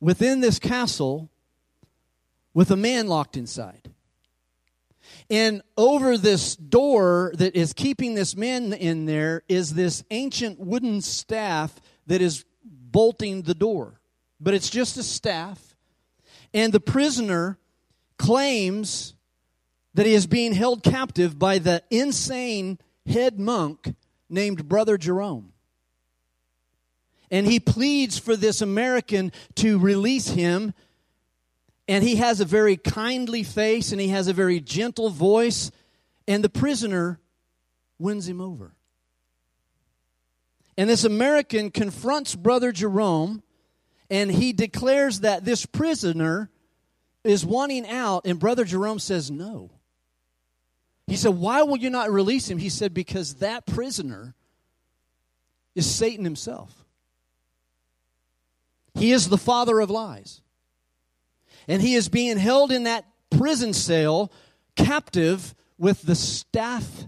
within 0.00 0.40
this 0.40 0.58
castle 0.58 1.30
with 2.52 2.70
a 2.70 2.76
man 2.76 3.06
locked 3.06 3.36
inside. 3.36 3.90
And 5.30 5.62
over 5.76 6.18
this 6.18 6.56
door 6.56 7.32
that 7.36 7.54
is 7.54 7.72
keeping 7.72 8.14
this 8.14 8.36
man 8.36 8.72
in 8.72 9.06
there 9.06 9.44
is 9.48 9.74
this 9.74 10.02
ancient 10.10 10.58
wooden 10.58 11.00
staff 11.00 11.80
that 12.08 12.20
is 12.20 12.44
bolting 12.64 13.42
the 13.42 13.54
door. 13.54 14.00
But 14.40 14.54
it's 14.54 14.68
just 14.68 14.96
a 14.96 15.04
staff. 15.04 15.76
And 16.52 16.72
the 16.72 16.80
prisoner 16.80 17.58
claims 18.18 19.14
that 19.94 20.06
he 20.06 20.14
is 20.14 20.26
being 20.26 20.52
held 20.52 20.82
captive 20.82 21.38
by 21.38 21.58
the 21.58 21.82
insane 21.90 22.78
head 23.06 23.38
monk 23.38 23.94
named 24.28 24.68
Brother 24.68 24.98
Jerome. 24.98 25.52
And 27.30 27.46
he 27.46 27.60
pleads 27.60 28.18
for 28.18 28.34
this 28.34 28.60
American 28.60 29.30
to 29.56 29.78
release 29.78 30.30
him. 30.30 30.74
And 31.90 32.04
he 32.04 32.16
has 32.16 32.40
a 32.40 32.44
very 32.44 32.76
kindly 32.76 33.42
face 33.42 33.90
and 33.90 34.00
he 34.00 34.08
has 34.08 34.28
a 34.28 34.32
very 34.32 34.60
gentle 34.60 35.10
voice. 35.10 35.72
And 36.28 36.44
the 36.44 36.48
prisoner 36.48 37.18
wins 37.98 38.28
him 38.28 38.40
over. 38.40 38.76
And 40.78 40.88
this 40.88 41.02
American 41.02 41.72
confronts 41.72 42.36
Brother 42.36 42.70
Jerome 42.70 43.42
and 44.08 44.30
he 44.30 44.52
declares 44.52 45.20
that 45.20 45.44
this 45.44 45.66
prisoner 45.66 46.48
is 47.24 47.44
wanting 47.44 47.88
out. 47.88 48.24
And 48.24 48.38
Brother 48.38 48.64
Jerome 48.64 49.00
says, 49.00 49.28
No. 49.28 49.72
He 51.08 51.16
said, 51.16 51.34
Why 51.34 51.64
will 51.64 51.76
you 51.76 51.90
not 51.90 52.12
release 52.12 52.48
him? 52.48 52.58
He 52.58 52.68
said, 52.68 52.94
Because 52.94 53.34
that 53.36 53.66
prisoner 53.66 54.36
is 55.74 55.92
Satan 55.92 56.24
himself. 56.24 56.72
He 58.94 59.10
is 59.10 59.28
the 59.28 59.36
father 59.36 59.80
of 59.80 59.90
lies. 59.90 60.40
And 61.68 61.82
he 61.82 61.94
is 61.94 62.08
being 62.08 62.36
held 62.36 62.72
in 62.72 62.84
that 62.84 63.06
prison 63.30 63.72
cell, 63.72 64.32
captive 64.76 65.54
with 65.78 66.02
the 66.02 66.14
staff 66.14 67.06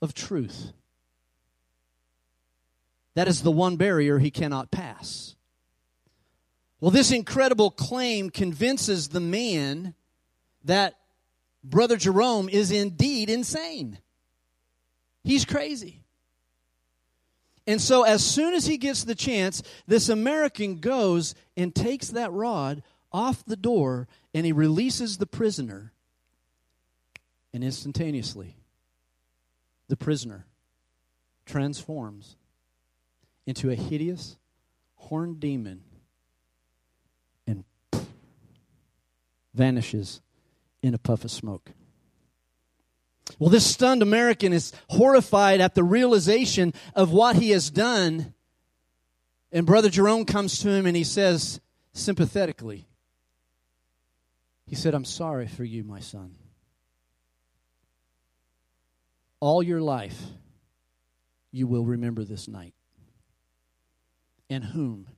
of 0.00 0.14
truth. 0.14 0.72
That 3.14 3.28
is 3.28 3.42
the 3.42 3.50
one 3.50 3.76
barrier 3.76 4.18
he 4.18 4.30
cannot 4.30 4.70
pass. 4.70 5.34
Well, 6.80 6.90
this 6.90 7.10
incredible 7.10 7.70
claim 7.70 8.30
convinces 8.30 9.08
the 9.08 9.20
man 9.20 9.94
that 10.64 10.94
Brother 11.64 11.96
Jerome 11.96 12.48
is 12.48 12.70
indeed 12.70 13.30
insane. 13.30 13.98
He's 15.24 15.44
crazy. 15.44 16.02
And 17.66 17.80
so, 17.80 18.04
as 18.04 18.24
soon 18.24 18.54
as 18.54 18.66
he 18.66 18.76
gets 18.76 19.02
the 19.02 19.16
chance, 19.16 19.62
this 19.86 20.08
American 20.08 20.76
goes 20.78 21.34
and 21.56 21.74
takes 21.74 22.08
that 22.08 22.32
rod 22.32 22.82
off 23.16 23.42
the 23.46 23.56
door 23.56 24.06
and 24.34 24.44
he 24.44 24.52
releases 24.52 25.16
the 25.16 25.26
prisoner. 25.26 25.92
And 27.54 27.64
instantaneously, 27.64 28.56
the 29.88 29.96
prisoner 29.96 30.44
transforms 31.46 32.36
into 33.46 33.70
a 33.70 33.74
hideous 33.74 34.36
horned 34.96 35.40
demon 35.40 35.80
and 37.46 37.64
vanishes 39.54 40.20
in 40.82 40.92
a 40.92 40.98
puff 40.98 41.24
of 41.24 41.30
smoke. 41.30 41.70
Well, 43.38 43.48
this 43.48 43.66
stunned 43.66 44.02
American 44.02 44.52
is 44.52 44.72
horrified 44.90 45.62
at 45.62 45.74
the 45.74 45.82
realization 45.82 46.74
of 46.94 47.12
what 47.12 47.36
he 47.36 47.50
has 47.50 47.70
done. 47.70 48.34
And 49.50 49.64
Brother 49.64 49.88
Jerome 49.88 50.26
comes 50.26 50.58
to 50.58 50.68
him 50.68 50.84
and 50.84 50.94
he 50.94 51.04
says, 51.04 51.60
sympathetically, 51.94 52.86
he 54.66 54.74
said, 54.74 54.94
I'm 54.94 55.04
sorry 55.04 55.46
for 55.46 55.64
you, 55.64 55.84
my 55.84 56.00
son. 56.00 56.34
All 59.38 59.62
your 59.62 59.80
life, 59.80 60.20
you 61.52 61.66
will 61.66 61.84
remember 61.84 62.24
this 62.24 62.48
night 62.48 62.74
and 64.50 64.64
whom 64.64 65.08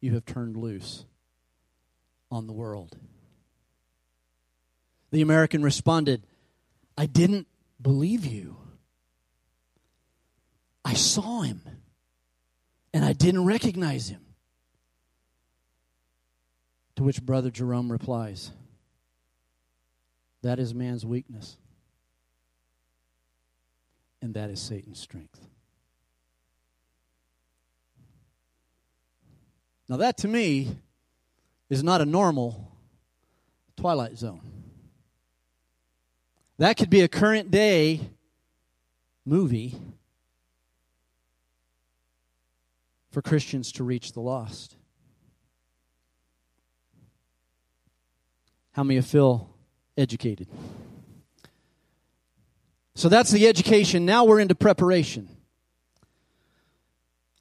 you 0.00 0.14
have 0.14 0.24
turned 0.24 0.56
loose 0.56 1.04
on 2.30 2.46
the 2.46 2.52
world. 2.52 2.96
The 5.10 5.22
American 5.22 5.62
responded, 5.62 6.24
I 6.96 7.06
didn't 7.06 7.48
believe 7.80 8.24
you. 8.24 8.56
I 10.84 10.94
saw 10.94 11.42
him 11.42 11.62
and 12.94 13.04
I 13.04 13.12
didn't 13.12 13.44
recognize 13.44 14.08
him. 14.08 14.24
To 16.96 17.02
which 17.02 17.22
Brother 17.22 17.50
Jerome 17.50 17.90
replies, 17.90 18.50
That 20.42 20.58
is 20.58 20.74
man's 20.74 21.04
weakness, 21.04 21.56
and 24.22 24.32
that 24.34 24.48
is 24.50 24.58
Satan's 24.60 24.98
strength. 24.98 25.38
Now, 29.88 29.98
that 29.98 30.16
to 30.18 30.28
me 30.28 30.76
is 31.68 31.82
not 31.82 32.00
a 32.00 32.06
normal 32.06 32.70
Twilight 33.76 34.16
Zone. 34.16 34.40
That 36.58 36.76
could 36.76 36.90
be 36.90 37.00
a 37.00 37.08
current 37.08 37.50
day 37.50 38.00
movie 39.26 39.76
for 43.10 43.20
Christians 43.20 43.72
to 43.72 43.84
reach 43.84 44.12
the 44.12 44.20
lost. 44.20 44.76
How 48.72 48.84
many 48.84 49.00
feel 49.00 49.50
educated? 50.00 50.48
So 52.94 53.08
that's 53.08 53.30
the 53.30 53.46
education. 53.46 54.04
Now 54.04 54.24
we're 54.24 54.40
into 54.40 54.54
preparation. 54.54 55.28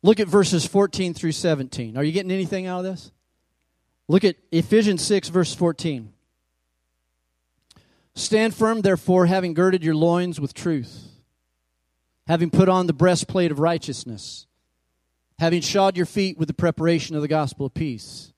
Look 0.02 0.20
at 0.20 0.28
verses 0.28 0.66
14 0.66 1.14
through 1.14 1.34
17. 1.34 1.98
Are 1.98 2.04
you 2.04 2.12
getting 2.12 2.32
anything 2.32 2.68
out 2.68 2.80
of 2.80 2.84
this? 2.86 3.12
Look 4.08 4.24
at 4.24 4.38
Ephesians 4.52 5.04
6, 5.04 5.30
verse 5.30 5.54
14. 5.54 6.14
Stand 8.16 8.56
firm, 8.56 8.82
therefore, 8.82 9.26
having 9.26 9.54
girded 9.54 9.84
your 9.84 9.96
loins 9.96 10.40
with 10.40 10.54
truth, 10.54 11.08
having 12.28 12.50
put 12.50 12.70
on 12.70 12.88
the 12.88 12.94
breastplate 12.94 13.52
of 13.52 13.60
righteousness, 13.60 14.48
having 15.38 15.62
shod 15.62 15.96
your 15.96 16.06
feet 16.06 16.38
with 16.38 16.48
the 16.48 16.54
preparation 16.54 17.16
of 17.16 17.22
the 17.22 17.28
gospel 17.28 17.66
of 17.66 17.74
peace. 17.74 18.34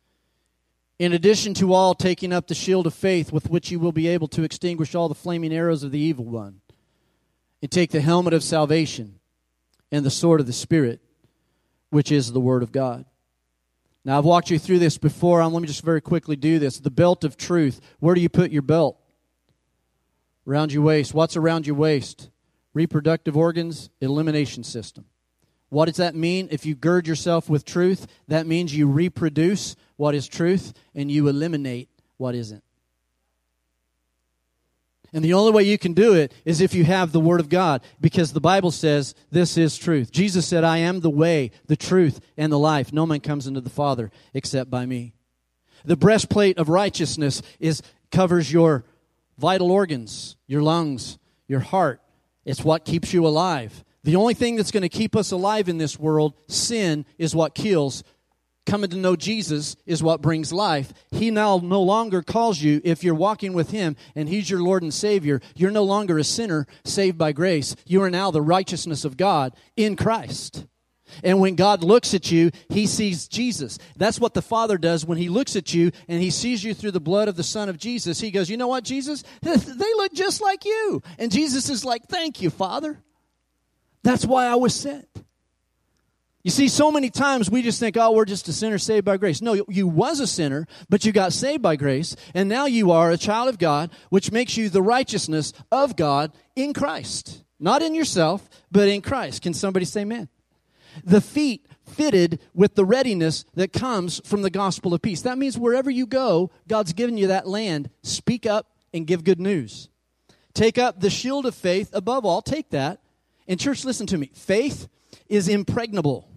In 1.01 1.13
addition 1.13 1.55
to 1.55 1.73
all, 1.73 1.95
taking 1.95 2.31
up 2.31 2.45
the 2.45 2.53
shield 2.53 2.85
of 2.85 2.93
faith 2.93 3.31
with 3.33 3.49
which 3.49 3.71
you 3.71 3.79
will 3.79 3.91
be 3.91 4.07
able 4.07 4.27
to 4.27 4.43
extinguish 4.43 4.93
all 4.93 5.09
the 5.09 5.15
flaming 5.15 5.51
arrows 5.51 5.81
of 5.81 5.89
the 5.89 5.97
evil 5.97 6.25
one, 6.25 6.61
and 7.59 7.71
take 7.71 7.89
the 7.89 8.01
helmet 8.01 8.35
of 8.35 8.43
salvation 8.43 9.15
and 9.91 10.05
the 10.05 10.11
sword 10.11 10.39
of 10.39 10.45
the 10.45 10.53
Spirit, 10.53 11.01
which 11.89 12.11
is 12.11 12.31
the 12.31 12.39
Word 12.39 12.61
of 12.61 12.71
God. 12.71 13.05
Now, 14.05 14.19
I've 14.19 14.25
walked 14.25 14.51
you 14.51 14.59
through 14.59 14.77
this 14.77 14.99
before. 14.99 15.41
Um, 15.41 15.53
let 15.53 15.63
me 15.63 15.67
just 15.67 15.83
very 15.83 16.01
quickly 16.01 16.35
do 16.35 16.59
this. 16.59 16.77
The 16.77 16.91
belt 16.91 17.23
of 17.23 17.35
truth. 17.35 17.81
Where 17.99 18.13
do 18.13 18.21
you 18.21 18.29
put 18.29 18.51
your 18.51 18.61
belt? 18.61 18.95
Around 20.45 20.71
your 20.71 20.83
waist. 20.83 21.15
What's 21.15 21.35
around 21.35 21.65
your 21.65 21.77
waist? 21.77 22.29
Reproductive 22.75 23.35
organs, 23.35 23.89
elimination 24.01 24.63
system. 24.63 25.05
What 25.69 25.85
does 25.85 25.97
that 25.97 26.15
mean? 26.15 26.49
If 26.51 26.65
you 26.65 26.75
gird 26.75 27.07
yourself 27.07 27.49
with 27.49 27.65
truth, 27.65 28.05
that 28.27 28.45
means 28.45 28.75
you 28.75 28.87
reproduce 28.87 29.75
what 30.01 30.15
is 30.15 30.27
truth 30.27 30.73
and 30.95 31.11
you 31.11 31.27
eliminate 31.27 31.87
what 32.17 32.33
isn't. 32.33 32.63
And 35.13 35.23
the 35.23 35.33
only 35.33 35.51
way 35.51 35.61
you 35.61 35.77
can 35.77 35.93
do 35.93 36.15
it 36.15 36.33
is 36.43 36.59
if 36.59 36.73
you 36.73 36.83
have 36.85 37.11
the 37.11 37.19
Word 37.19 37.39
of 37.39 37.49
God, 37.49 37.83
because 37.99 38.33
the 38.33 38.41
Bible 38.41 38.71
says 38.71 39.13
this 39.29 39.59
is 39.59 39.77
truth. 39.77 40.11
Jesus 40.11 40.47
said, 40.47 40.63
I 40.63 40.79
am 40.79 41.01
the 41.01 41.11
way, 41.11 41.51
the 41.67 41.75
truth, 41.75 42.19
and 42.35 42.51
the 42.51 42.57
life. 42.57 42.91
No 42.91 43.05
man 43.05 43.19
comes 43.19 43.45
into 43.45 43.61
the 43.61 43.69
Father 43.69 44.09
except 44.33 44.71
by 44.71 44.87
me. 44.87 45.13
The 45.85 45.95
breastplate 45.95 46.57
of 46.57 46.67
righteousness 46.67 47.43
is 47.59 47.83
covers 48.11 48.51
your 48.51 48.85
vital 49.37 49.69
organs, 49.69 50.35
your 50.47 50.63
lungs, 50.63 51.19
your 51.47 51.59
heart. 51.59 52.01
It's 52.43 52.63
what 52.63 52.85
keeps 52.85 53.13
you 53.13 53.27
alive. 53.27 53.83
The 54.03 54.15
only 54.15 54.33
thing 54.33 54.55
that's 54.55 54.71
going 54.71 54.81
to 54.81 54.89
keep 54.89 55.15
us 55.15 55.29
alive 55.29 55.69
in 55.69 55.77
this 55.77 55.99
world, 55.99 56.33
sin, 56.47 57.05
is 57.19 57.35
what 57.35 57.53
kills. 57.53 58.03
Coming 58.65 58.91
to 58.91 58.97
know 58.97 59.15
Jesus 59.15 59.75
is 59.85 60.03
what 60.03 60.21
brings 60.21 60.53
life. 60.53 60.93
He 61.11 61.31
now 61.31 61.59
no 61.63 61.81
longer 61.81 62.21
calls 62.21 62.61
you, 62.61 62.79
if 62.83 63.03
you're 63.03 63.15
walking 63.15 63.53
with 63.53 63.71
Him 63.71 63.95
and 64.15 64.29
He's 64.29 64.49
your 64.49 64.61
Lord 64.61 64.83
and 64.83 64.93
Savior, 64.93 65.41
you're 65.55 65.71
no 65.71 65.83
longer 65.83 66.19
a 66.19 66.23
sinner 66.23 66.67
saved 66.85 67.17
by 67.17 67.31
grace. 67.31 67.75
You 67.85 68.03
are 68.03 68.11
now 68.11 68.29
the 68.29 68.41
righteousness 68.41 69.03
of 69.03 69.17
God 69.17 69.55
in 69.75 69.95
Christ. 69.95 70.65
And 71.23 71.39
when 71.39 71.55
God 71.55 71.83
looks 71.83 72.13
at 72.13 72.31
you, 72.31 72.51
he 72.69 72.87
sees 72.87 73.27
Jesus. 73.27 73.77
That's 73.97 74.19
what 74.19 74.33
the 74.33 74.41
Father 74.41 74.77
does 74.77 75.05
when 75.05 75.17
he 75.17 75.29
looks 75.29 75.55
at 75.55 75.73
you 75.73 75.91
and 76.07 76.21
he 76.21 76.29
sees 76.29 76.63
you 76.63 76.73
through 76.73 76.91
the 76.91 76.99
blood 76.99 77.27
of 77.27 77.35
the 77.35 77.43
Son 77.43 77.69
of 77.69 77.77
Jesus. 77.77 78.19
He 78.19 78.31
goes, 78.31 78.49
You 78.49 78.57
know 78.57 78.67
what, 78.67 78.83
Jesus? 78.83 79.23
They 79.41 79.93
look 79.95 80.13
just 80.13 80.41
like 80.41 80.65
you. 80.65 81.01
And 81.17 81.31
Jesus 81.31 81.69
is 81.69 81.83
like, 81.83 82.03
Thank 82.07 82.41
you, 82.41 82.49
Father. 82.49 82.99
That's 84.03 84.25
why 84.25 84.45
I 84.45 84.55
was 84.55 84.73
sent. 84.73 85.07
You 86.43 86.49
see, 86.49 86.67
so 86.67 86.91
many 86.91 87.09
times 87.09 87.51
we 87.51 87.61
just 87.61 87.79
think, 87.79 87.97
oh, 87.97 88.13
we're 88.13 88.25
just 88.25 88.47
a 88.47 88.53
sinner 88.53 88.79
saved 88.79 89.05
by 89.05 89.17
grace. 89.17 89.41
No, 89.41 89.63
you 89.67 89.87
was 89.87 90.19
a 90.19 90.27
sinner, 90.27 90.67
but 90.89 91.05
you 91.05 91.11
got 91.11 91.33
saved 91.33 91.61
by 91.61 91.75
grace, 91.75 92.15
and 92.33 92.49
now 92.49 92.65
you 92.65 92.91
are 92.91 93.11
a 93.11 93.17
child 93.17 93.47
of 93.47 93.59
God, 93.59 93.91
which 94.09 94.31
makes 94.31 94.57
you 94.57 94.69
the 94.69 94.81
righteousness 94.81 95.53
of 95.71 95.95
God 95.95 96.31
in 96.55 96.73
Christ. 96.73 97.43
Not 97.59 97.83
in 97.83 97.93
yourself, 97.93 98.49
but 98.71 98.87
in 98.87 99.01
Christ. 99.01 99.43
Can 99.43 99.53
somebody 99.53 99.85
say 99.85 100.01
amen? 100.01 100.29
The 101.03 101.21
feet 101.21 101.67
fitted 101.85 102.39
with 102.55 102.73
the 102.73 102.85
readiness 102.85 103.45
that 103.53 103.71
comes 103.71 104.19
from 104.25 104.41
the 104.41 104.49
gospel 104.49 104.95
of 104.95 105.01
peace. 105.01 105.21
That 105.21 105.37
means 105.37 105.59
wherever 105.59 105.91
you 105.91 106.07
go, 106.07 106.49
God's 106.67 106.93
given 106.93 107.17
you 107.17 107.27
that 107.27 107.47
land. 107.47 107.91
Speak 108.01 108.47
up 108.47 108.67
and 108.93 109.05
give 109.05 109.23
good 109.23 109.39
news. 109.39 109.89
Take 110.53 110.77
up 110.77 110.99
the 110.99 111.09
shield 111.09 111.45
of 111.45 111.53
faith 111.53 111.91
above 111.93 112.25
all. 112.25 112.41
Take 112.41 112.71
that. 112.71 112.99
And, 113.47 113.59
church, 113.59 113.85
listen 113.85 114.07
to 114.07 114.17
me. 114.17 114.31
Faith 114.33 114.87
is 115.27 115.47
impregnable. 115.47 116.27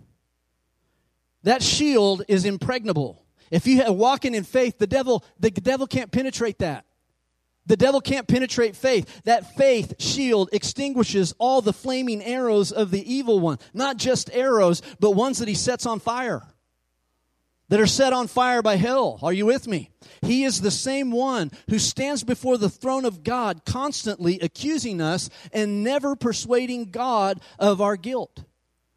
That 1.45 1.63
shield 1.63 2.25
is 2.27 2.45
impregnable. 2.45 3.23
If 3.51 3.67
you 3.67 3.83
are 3.83 3.93
walking 3.93 4.35
in 4.35 4.45
faith, 4.45 4.79
the 4.79 4.87
devil, 4.87 5.25
the 5.39 5.51
devil 5.51 5.87
can't 5.87 6.11
penetrate 6.11 6.59
that. 6.59 6.87
The 7.67 7.77
devil 7.77 8.01
can't 8.01 8.27
penetrate 8.27 8.77
faith. 8.77 9.23
That 9.25 9.57
faith 9.57 9.95
shield 9.99 10.51
extinguishes 10.53 11.35
all 11.39 11.61
the 11.63 11.73
flaming 11.73 12.23
arrows 12.23 12.73
of 12.73 12.91
the 12.91 13.13
evil 13.13 13.41
one. 13.41 13.59
Not 13.73 13.97
just 13.97 14.31
arrows, 14.33 14.83
but 15.01 15.13
ones 15.13 15.39
that 15.39 15.49
he 15.49 15.55
sets 15.55 15.87
on 15.87 16.01
fire. 16.01 16.43
That 17.69 17.81
are 17.81 17.87
set 17.87 18.13
on 18.13 18.27
fire 18.27 18.61
by 18.61 18.77
hell. 18.77 19.19
Are 19.23 19.33
you 19.33 19.47
with 19.47 19.67
me? 19.67 19.91
He 20.23 20.45
is 20.45 20.61
the 20.61 20.71
same 20.71 21.11
one 21.11 21.51
who 21.71 21.79
stands 21.79 22.23
before 22.23 22.59
the 22.59 22.69
throne 22.69 23.07
of 23.07 23.23
God, 23.23 23.65
constantly 23.65 24.39
accusing 24.41 25.01
us 25.01 25.31
and 25.53 25.83
never 25.83 26.17
persuading 26.17 26.91
God 26.91 27.41
of 27.59 27.81
our 27.81 27.97
guilt. 27.97 28.45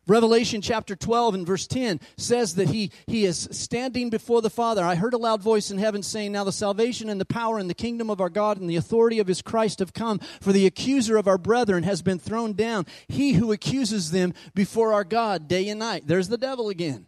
Revelation 0.07 0.61
chapter 0.61 0.95
12 0.95 1.35
and 1.35 1.45
verse 1.45 1.67
10 1.67 1.99
says 2.15 2.55
that 2.55 2.69
he, 2.69 2.91
he 3.07 3.25
is 3.25 3.49
standing 3.51 4.09
before 4.09 4.41
the 4.41 4.49
Father. 4.49 4.83
I 4.83 4.95
heard 4.95 5.13
a 5.13 5.17
loud 5.17 5.41
voice 5.41 5.69
in 5.69 5.77
heaven 5.77 6.01
saying, 6.01 6.31
Now 6.31 6.45
the 6.45 6.53
salvation 6.53 7.09
and 7.09 7.19
the 7.19 7.25
power 7.25 7.57
and 7.57 7.69
the 7.69 7.73
kingdom 7.73 8.09
of 8.09 8.21
our 8.21 8.29
God 8.29 8.57
and 8.57 8.69
the 8.69 8.77
authority 8.77 9.19
of 9.19 9.27
his 9.27 9.41
Christ 9.41 9.79
have 9.79 9.93
come, 9.93 10.19
for 10.39 10.53
the 10.53 10.65
accuser 10.65 11.17
of 11.17 11.27
our 11.27 11.37
brethren 11.37 11.83
has 11.83 12.01
been 12.01 12.19
thrown 12.19 12.53
down, 12.53 12.85
he 13.09 13.33
who 13.33 13.51
accuses 13.51 14.11
them 14.11 14.33
before 14.55 14.93
our 14.93 15.03
God 15.03 15.49
day 15.49 15.67
and 15.67 15.79
night. 15.79 16.03
There's 16.07 16.29
the 16.29 16.37
devil 16.37 16.69
again. 16.69 17.05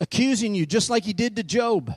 Accusing 0.00 0.56
you, 0.56 0.66
just 0.66 0.90
like 0.90 1.04
he 1.04 1.12
did 1.12 1.36
to 1.36 1.44
Job. 1.44 1.94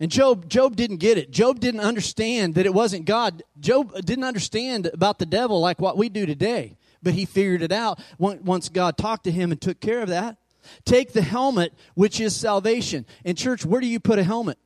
And 0.00 0.10
Job, 0.10 0.48
Job 0.48 0.74
didn't 0.74 0.98
get 0.98 1.18
it. 1.18 1.30
Job 1.30 1.60
didn't 1.60 1.80
understand 1.80 2.56
that 2.56 2.66
it 2.66 2.74
wasn't 2.74 3.06
God. 3.06 3.44
Job 3.60 3.94
didn't 4.04 4.24
understand 4.24 4.90
about 4.92 5.18
the 5.18 5.24
devil 5.24 5.60
like 5.60 5.80
what 5.80 5.96
we 5.96 6.08
do 6.08 6.26
today 6.26 6.76
but 7.02 7.14
he 7.14 7.24
figured 7.24 7.62
it 7.62 7.72
out 7.72 8.00
once 8.18 8.68
God 8.68 8.96
talked 8.96 9.24
to 9.24 9.30
him 9.30 9.50
and 9.50 9.60
took 9.60 9.80
care 9.80 10.00
of 10.00 10.08
that. 10.08 10.38
Take 10.84 11.12
the 11.12 11.22
helmet, 11.22 11.72
which 11.94 12.20
is 12.20 12.34
salvation. 12.34 13.06
And, 13.24 13.36
church, 13.36 13.64
where 13.64 13.80
do 13.80 13.86
you 13.86 14.00
put 14.00 14.18
a 14.18 14.24
helmet? 14.24 14.58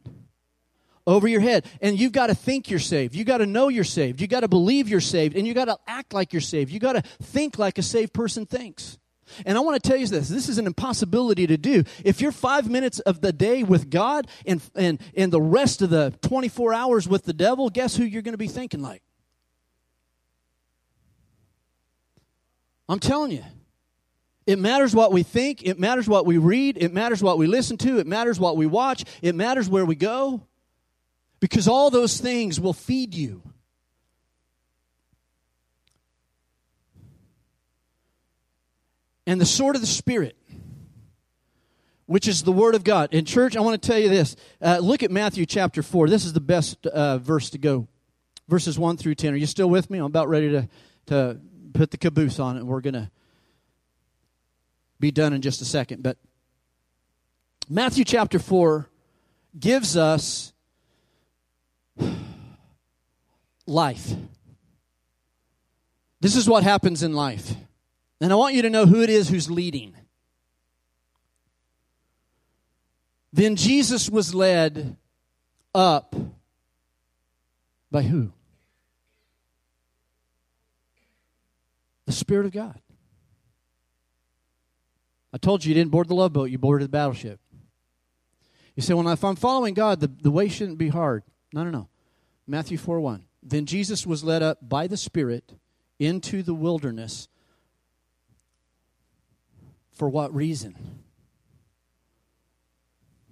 Over 1.07 1.27
your 1.27 1.41
head. 1.41 1.67
And 1.81 1.99
you've 1.99 2.13
got 2.13 2.29
to 2.29 2.35
think 2.35 2.71
you're 2.71 2.79
saved. 2.79 3.15
You've 3.15 3.27
got 3.27 3.39
to 3.39 3.47
know 3.47 3.69
you're 3.69 3.85
saved. 3.85 4.21
You've 4.21 4.31
got 4.31 4.41
to 4.41 4.49
believe 4.49 4.89
you're 4.89 5.01
saved. 5.01 5.37
And 5.37 5.47
you've 5.47 5.57
got 5.57 5.65
to 5.67 5.79
act 5.87 6.13
like 6.13 6.33
you're 6.33 6.41
saved. 6.41 6.71
You've 6.71 6.83
got 6.83 6.93
to 6.93 7.03
think 7.03 7.59
like 7.59 7.79
a 7.79 7.83
saved 7.83 8.13
person 8.13 8.47
thinks. 8.47 8.99
And 9.47 9.57
I 9.57 9.61
want 9.61 9.83
to 9.83 9.89
tell 9.89 9.99
you 9.99 10.07
this 10.07 10.29
this 10.29 10.49
is 10.49 10.59
an 10.59 10.67
impossibility 10.67 11.47
to 11.47 11.57
do. 11.57 11.85
If 12.05 12.21
you're 12.21 12.33
five 12.33 12.69
minutes 12.69 13.01
of 13.01 13.21
the 13.21 13.33
day 13.33 13.63
with 13.63 13.91
God 13.91 14.27
and, 14.47 14.61
and, 14.75 15.01
and 15.17 15.33
the 15.33 15.41
rest 15.41 15.83
of 15.83 15.91
the 15.91 16.15
24 16.23 16.75
hours 16.75 17.09
with 17.09 17.25
the 17.25 17.33
devil, 17.33 17.71
guess 17.71 17.97
who 17.97 18.05
you're 18.05 18.23
going 18.23 18.35
to 18.35 18.39
be 18.39 18.49
thinking 18.49 18.83
like? 18.83 19.03
I'm 22.91 22.99
telling 22.99 23.31
you. 23.31 23.45
It 24.47 24.59
matters 24.59 24.97
what 24.97 25.13
we 25.13 25.23
think, 25.23 25.63
it 25.63 25.79
matters 25.79 26.09
what 26.09 26.27
we 26.27 26.39
read, 26.39 26.77
it 26.77 26.93
matters 26.93 27.23
what 27.23 27.39
we 27.39 27.47
listen 27.47 27.77
to, 27.79 28.01
it 28.01 28.07
matters 28.07 28.41
what 28.41 28.57
we 28.57 28.67
watch, 28.67 29.05
it 29.23 29.37
matters 29.37 29.69
where 29.69 29.85
we 29.85 29.95
go. 29.95 30.45
Because 31.39 31.69
all 31.69 31.91
those 31.91 32.19
things 32.19 32.59
will 32.59 32.73
feed 32.73 33.15
you. 33.15 33.43
And 39.25 39.41
the 39.41 39.47
sword 39.47 39.77
of 39.77 39.83
the 39.83 39.87
Spirit, 39.87 40.37
which 42.07 42.27
is 42.27 42.43
the 42.43 42.51
Word 42.51 42.75
of 42.75 42.83
God. 42.83 43.15
In 43.15 43.25
church, 43.25 43.57
I 43.57 43.61
want 43.61 43.81
to 43.81 43.89
tell 43.89 44.01
you 44.01 44.09
this. 44.09 44.35
Uh, 44.61 44.79
look 44.83 45.05
at 45.05 45.13
Matthew 45.13 45.47
chapter 45.47 45.85
4. 45.85 46.09
This 46.09 46.25
is 46.25 46.33
the 46.33 46.41
best 46.41 46.85
uh, 46.89 47.19
verse 47.19 47.51
to 47.51 47.59
go. 47.59 47.87
Verses 48.49 48.77
1 48.77 48.97
through 48.97 49.15
10. 49.15 49.35
Are 49.35 49.37
you 49.37 49.47
still 49.47 49.71
with 49.71 49.91
me? 49.91 49.99
I'm 49.99 50.07
about 50.07 50.29
ready 50.29 50.51
to, 50.51 50.69
to 51.07 51.41
put 51.73 51.91
the 51.91 51.97
caboose 51.97 52.39
on 52.39 52.57
it. 52.57 52.65
We're 52.65 52.81
going 52.81 52.95
to 52.95 53.11
be 54.99 55.11
done 55.11 55.33
in 55.33 55.43
just 55.43 55.63
a 55.63 55.65
second. 55.65 56.03
But 56.03 56.19
Matthew 57.69 58.05
chapter 58.05 58.39
4 58.39 58.89
gives 59.59 59.97
us 59.97 60.53
life. 63.67 64.13
This 66.21 66.37
is 66.37 66.49
what 66.49 66.63
happens 66.63 67.03
in 67.03 67.15
life. 67.15 67.55
And 68.21 68.33
I 68.33 68.37
want 68.37 68.55
you 68.55 68.63
to 68.63 68.71
know 68.71 68.87
who 68.87 69.03
it 69.03 69.09
is 69.09 69.29
who's 69.29 69.51
leading. 69.51 69.95
Then 73.33 73.57
Jesus 73.57 74.11
was 74.11 74.35
led 74.35 74.97
up 75.75 76.15
by 77.91 78.03
who? 78.03 78.33
The 82.11 82.17
Spirit 82.17 82.45
of 82.45 82.51
God. 82.51 82.81
I 85.33 85.39
told 85.39 85.65
you 85.65 85.69
you 85.69 85.77
didn't 85.77 85.93
board 85.93 86.09
the 86.09 86.15
love 86.17 86.33
boat, 86.33 86.51
you 86.51 86.59
boarded 86.59 86.87
the 86.87 86.91
battleship. 86.91 87.39
You 88.75 88.83
say, 88.83 88.95
well, 88.95 89.09
if 89.11 89.23
I'm 89.23 89.37
following 89.37 89.75
God, 89.75 90.01
the, 90.01 90.09
the 90.09 90.33
way 90.33 90.49
shouldn't 90.49 90.79
be 90.79 90.89
hard. 90.89 91.23
No, 91.53 91.63
no, 91.63 91.71
no. 91.71 91.89
Matthew 92.49 92.79
4 92.79 92.99
1. 93.01 93.27
Then 93.45 93.65
Jesus 93.65 94.09
was 94.09 94.25
led 94.25 94.43
up 94.43 94.59
by 94.61 94.89
the 94.89 94.97
Spirit 94.97 95.53
into 96.01 96.43
the 96.43 96.53
wilderness. 96.53 97.29
For 99.93 100.09
what 100.09 100.35
reason? 100.35 101.03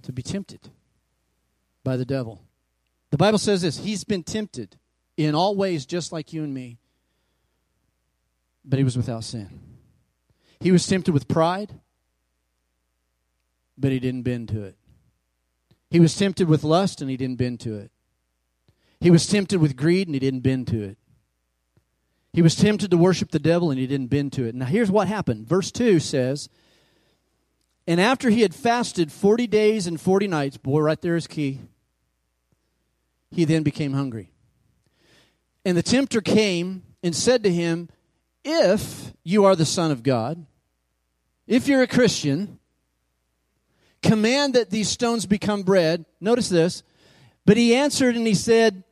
To 0.03 0.13
be 0.13 0.23
tempted 0.23 0.71
by 1.83 1.97
the 1.97 2.07
devil. 2.07 2.45
The 3.11 3.19
Bible 3.19 3.39
says 3.39 3.63
this 3.63 3.79
He's 3.79 4.05
been 4.05 4.23
tempted 4.23 4.77
in 5.17 5.35
all 5.35 5.57
ways, 5.57 5.85
just 5.85 6.13
like 6.13 6.33
you 6.33 6.45
and 6.45 6.55
me, 6.55 6.79
but 8.69 8.79
he 8.79 8.85
was 8.85 8.97
without 8.97 9.25
sin. 9.25 9.49
He 10.61 10.71
was 10.71 10.87
tempted 10.87 11.13
with 11.13 11.27
pride, 11.27 11.81
but 13.79 13.91
he 13.91 13.99
didn't 13.99 14.23
bend 14.23 14.49
to 14.51 14.63
it. 14.63 14.77
He 15.91 16.01
was 16.01 16.15
tempted 16.15 16.49
with 16.49 16.65
lust, 16.65 17.01
and 17.01 17.11
he 17.11 17.17
didn't 17.17 17.37
bend 17.37 17.61
to 17.61 17.77
it. 17.77 17.91
He 19.01 19.11
was 19.11 19.27
tempted 19.27 19.61
with 19.61 19.77
greed, 19.77 20.07
and 20.07 20.15
he 20.15 20.19
didn't 20.19 20.41
bend 20.41 20.67
to 20.69 20.83
it. 20.83 20.99
He 22.33 22.43
was 22.43 22.55
tempted 22.55 22.91
to 22.91 22.99
worship 22.99 23.31
the 23.31 23.39
devil, 23.39 23.71
and 23.71 23.81
he 23.81 23.87
didn't 23.87 24.09
bend 24.09 24.35
to 24.35 24.45
it. 24.45 24.55
Now, 24.55 24.67
here's 24.67 24.91
what 24.91 25.09
happened. 25.09 25.47
Verse 25.47 25.71
2 25.71 25.99
says, 25.99 26.51
And 27.87 28.01
after 28.01 28.29
he 28.29 28.43
had 28.43 28.55
fasted 28.55 29.11
40 29.11 29.47
days 29.47 29.87
and 29.87 29.99
40 29.99 30.29
nights, 30.29 30.59
boy, 30.59 30.81
right 30.81 31.01
there 31.01 31.17
is 31.17 31.27
key, 31.27 31.61
he 33.31 33.45
then 33.45 33.63
became 33.63 33.95
hungry. 33.95 34.33
And 35.65 35.77
the 35.77 35.83
tempter 35.83 36.21
came 36.21 36.83
and 37.03 37.15
said 37.15 37.43
to 37.45 37.53
him, 37.53 37.89
if 38.45 39.13
you 39.25 39.45
are 39.45 39.57
the 39.57 39.67
Son 39.67 39.91
of 39.91 40.03
God, 40.03 40.45
if 41.47 41.69
you're 41.69 41.83
a 41.83 41.87
Christian, 41.87 42.59
command 44.03 44.55
that 44.55 44.71
these 44.71 44.89
stones 44.89 45.27
become 45.27 45.63
bread. 45.63 46.05
Notice 46.21 46.49
this. 46.49 46.83
But 47.45 47.57
he 47.57 47.75
answered 47.75 48.17
and 48.17 48.27
he 48.27 48.35
said, 48.35 48.85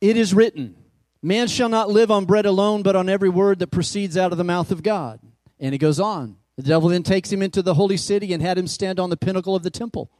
It 0.00 0.16
is 0.16 0.34
written, 0.34 0.76
Man 1.22 1.48
shall 1.48 1.68
not 1.68 1.90
live 1.90 2.10
on 2.10 2.24
bread 2.24 2.46
alone, 2.46 2.82
but 2.82 2.96
on 2.96 3.08
every 3.08 3.28
word 3.28 3.58
that 3.60 3.68
proceeds 3.68 4.16
out 4.16 4.32
of 4.32 4.38
the 4.38 4.44
mouth 4.44 4.70
of 4.70 4.82
God. 4.82 5.20
And 5.58 5.72
he 5.72 5.78
goes 5.78 6.00
on. 6.00 6.36
The 6.56 6.62
devil 6.62 6.88
then 6.88 7.02
takes 7.02 7.32
him 7.32 7.42
into 7.42 7.62
the 7.62 7.74
holy 7.74 7.96
city 7.96 8.32
and 8.32 8.42
had 8.42 8.58
him 8.58 8.66
stand 8.66 9.00
on 9.00 9.10
the 9.10 9.16
pinnacle 9.16 9.56
of 9.56 9.62
the 9.62 9.70
temple. 9.70 10.10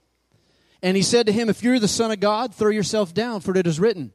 And 0.83 0.97
he 0.97 1.03
said 1.03 1.27
to 1.27 1.33
him, 1.33 1.49
If 1.49 1.63
you're 1.63 1.79
the 1.79 1.89
Son 1.89 2.11
of 2.11 2.21
God, 2.21 2.55
throw 2.55 2.71
yourself 2.71 3.15
down, 3.15 3.41
for 3.41 3.57
it 3.57 3.67
is 3.67 3.79
written, 3.79 4.13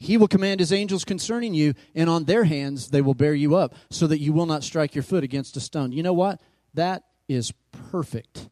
he 0.00 0.16
will 0.16 0.28
command 0.28 0.60
his 0.60 0.72
angels 0.72 1.04
concerning 1.04 1.52
you, 1.52 1.74
and 1.94 2.08
on 2.08 2.24
their 2.24 2.44
hands 2.44 2.88
they 2.88 3.02
will 3.02 3.14
bear 3.14 3.34
you 3.34 3.54
up, 3.54 3.74
so 3.90 4.06
that 4.06 4.18
you 4.18 4.32
will 4.32 4.46
not 4.46 4.64
strike 4.64 4.94
your 4.94 5.04
foot 5.04 5.22
against 5.22 5.56
a 5.58 5.60
stone. 5.60 5.92
You 5.92 6.02
know 6.02 6.14
what? 6.14 6.40
That 6.72 7.04
is 7.28 7.52
perfect. 7.90 8.48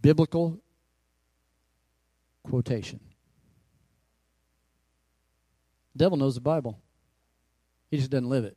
Biblical 0.00 0.60
quotation. 2.44 3.00
The 5.94 5.98
devil 5.98 6.16
knows 6.16 6.36
the 6.36 6.40
Bible, 6.40 6.78
he 7.90 7.98
just 7.98 8.10
doesn't 8.10 8.28
live 8.28 8.44
it. 8.44 8.56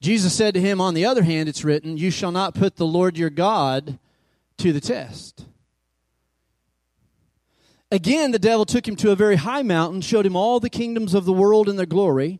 Jesus 0.00 0.34
said 0.34 0.54
to 0.54 0.60
him, 0.60 0.80
On 0.80 0.94
the 0.94 1.04
other 1.04 1.22
hand, 1.22 1.50
it's 1.50 1.64
written, 1.64 1.98
You 1.98 2.10
shall 2.10 2.32
not 2.32 2.54
put 2.54 2.76
the 2.76 2.86
Lord 2.86 3.18
your 3.18 3.28
God 3.28 3.98
to 4.56 4.72
the 4.72 4.80
test. 4.80 5.44
Again, 7.92 8.30
the 8.30 8.38
devil 8.38 8.64
took 8.64 8.86
him 8.86 8.96
to 8.96 9.10
a 9.10 9.16
very 9.16 9.36
high 9.36 9.62
mountain, 9.62 10.00
showed 10.00 10.24
him 10.24 10.36
all 10.36 10.60
the 10.60 10.70
kingdoms 10.70 11.12
of 11.12 11.24
the 11.24 11.32
world 11.32 11.68
and 11.68 11.78
their 11.78 11.86
glory. 11.86 12.38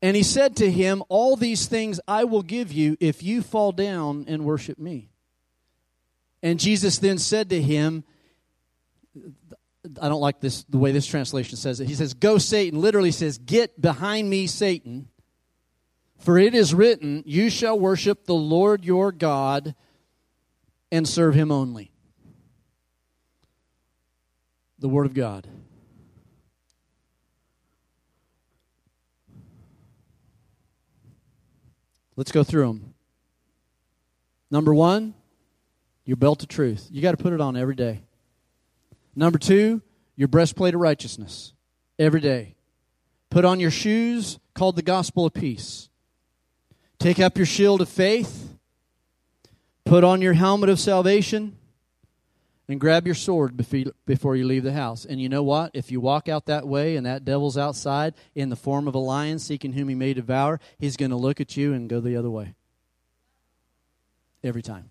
And 0.00 0.16
he 0.16 0.22
said 0.22 0.56
to 0.56 0.70
him, 0.70 1.02
All 1.08 1.36
these 1.36 1.66
things 1.66 2.00
I 2.08 2.24
will 2.24 2.42
give 2.42 2.72
you 2.72 2.96
if 2.98 3.22
you 3.22 3.42
fall 3.42 3.72
down 3.72 4.24
and 4.28 4.44
worship 4.44 4.78
me. 4.78 5.10
And 6.42 6.58
Jesus 6.58 6.98
then 6.98 7.18
said 7.18 7.50
to 7.50 7.60
him, 7.60 8.04
I 10.00 10.08
don't 10.08 10.20
like 10.20 10.40
this 10.40 10.64
the 10.64 10.78
way 10.78 10.92
this 10.92 11.06
translation 11.06 11.56
says 11.56 11.80
it. 11.80 11.88
He 11.88 11.94
says, 11.94 12.14
Go, 12.14 12.38
Satan. 12.38 12.80
Literally 12.80 13.12
says, 13.12 13.38
Get 13.38 13.80
behind 13.80 14.28
me, 14.30 14.46
Satan. 14.46 15.08
For 16.18 16.38
it 16.38 16.54
is 16.54 16.74
written, 16.74 17.22
You 17.26 17.50
shall 17.50 17.78
worship 17.78 18.24
the 18.24 18.34
Lord 18.34 18.84
your 18.84 19.12
God 19.12 19.74
and 20.90 21.06
serve 21.06 21.34
him 21.34 21.52
only 21.52 21.90
the 24.86 24.90
Word 24.90 25.06
of 25.06 25.14
God. 25.14 25.48
Let's 32.14 32.30
go 32.30 32.44
through 32.44 32.68
them. 32.68 32.94
Number 34.48 34.72
one, 34.72 35.14
your 36.04 36.16
belt 36.16 36.44
of 36.44 36.48
truth. 36.48 36.86
You 36.92 37.02
got 37.02 37.10
to 37.10 37.16
put 37.16 37.32
it 37.32 37.40
on 37.40 37.56
every 37.56 37.74
day. 37.74 38.02
Number 39.16 39.40
two, 39.40 39.82
your 40.14 40.28
breastplate 40.28 40.72
of 40.72 40.80
righteousness 40.80 41.52
every 41.98 42.20
day. 42.20 42.54
Put 43.28 43.44
on 43.44 43.58
your 43.58 43.72
shoes 43.72 44.38
called 44.54 44.76
the 44.76 44.82
gospel 44.82 45.26
of 45.26 45.34
peace. 45.34 45.88
Take 47.00 47.18
up 47.18 47.36
your 47.36 47.46
shield 47.46 47.80
of 47.80 47.88
faith. 47.88 48.56
Put 49.84 50.04
on 50.04 50.22
your 50.22 50.34
helmet 50.34 50.70
of 50.70 50.78
salvation. 50.78 51.56
And 52.68 52.80
grab 52.80 53.06
your 53.06 53.14
sword 53.14 53.56
before 53.56 54.34
you 54.34 54.44
leave 54.44 54.64
the 54.64 54.72
house. 54.72 55.04
And 55.04 55.20
you 55.20 55.28
know 55.28 55.44
what? 55.44 55.70
If 55.72 55.92
you 55.92 56.00
walk 56.00 56.28
out 56.28 56.46
that 56.46 56.66
way 56.66 56.96
and 56.96 57.06
that 57.06 57.24
devil's 57.24 57.56
outside 57.56 58.14
in 58.34 58.48
the 58.48 58.56
form 58.56 58.88
of 58.88 58.94
a 58.96 58.98
lion 58.98 59.38
seeking 59.38 59.72
whom 59.72 59.88
he 59.88 59.94
may 59.94 60.14
devour, 60.14 60.58
he's 60.78 60.96
going 60.96 61.12
to 61.12 61.16
look 61.16 61.40
at 61.40 61.56
you 61.56 61.72
and 61.72 61.88
go 61.88 62.00
the 62.00 62.16
other 62.16 62.30
way. 62.30 62.54
Every 64.42 64.62
time. 64.62 64.90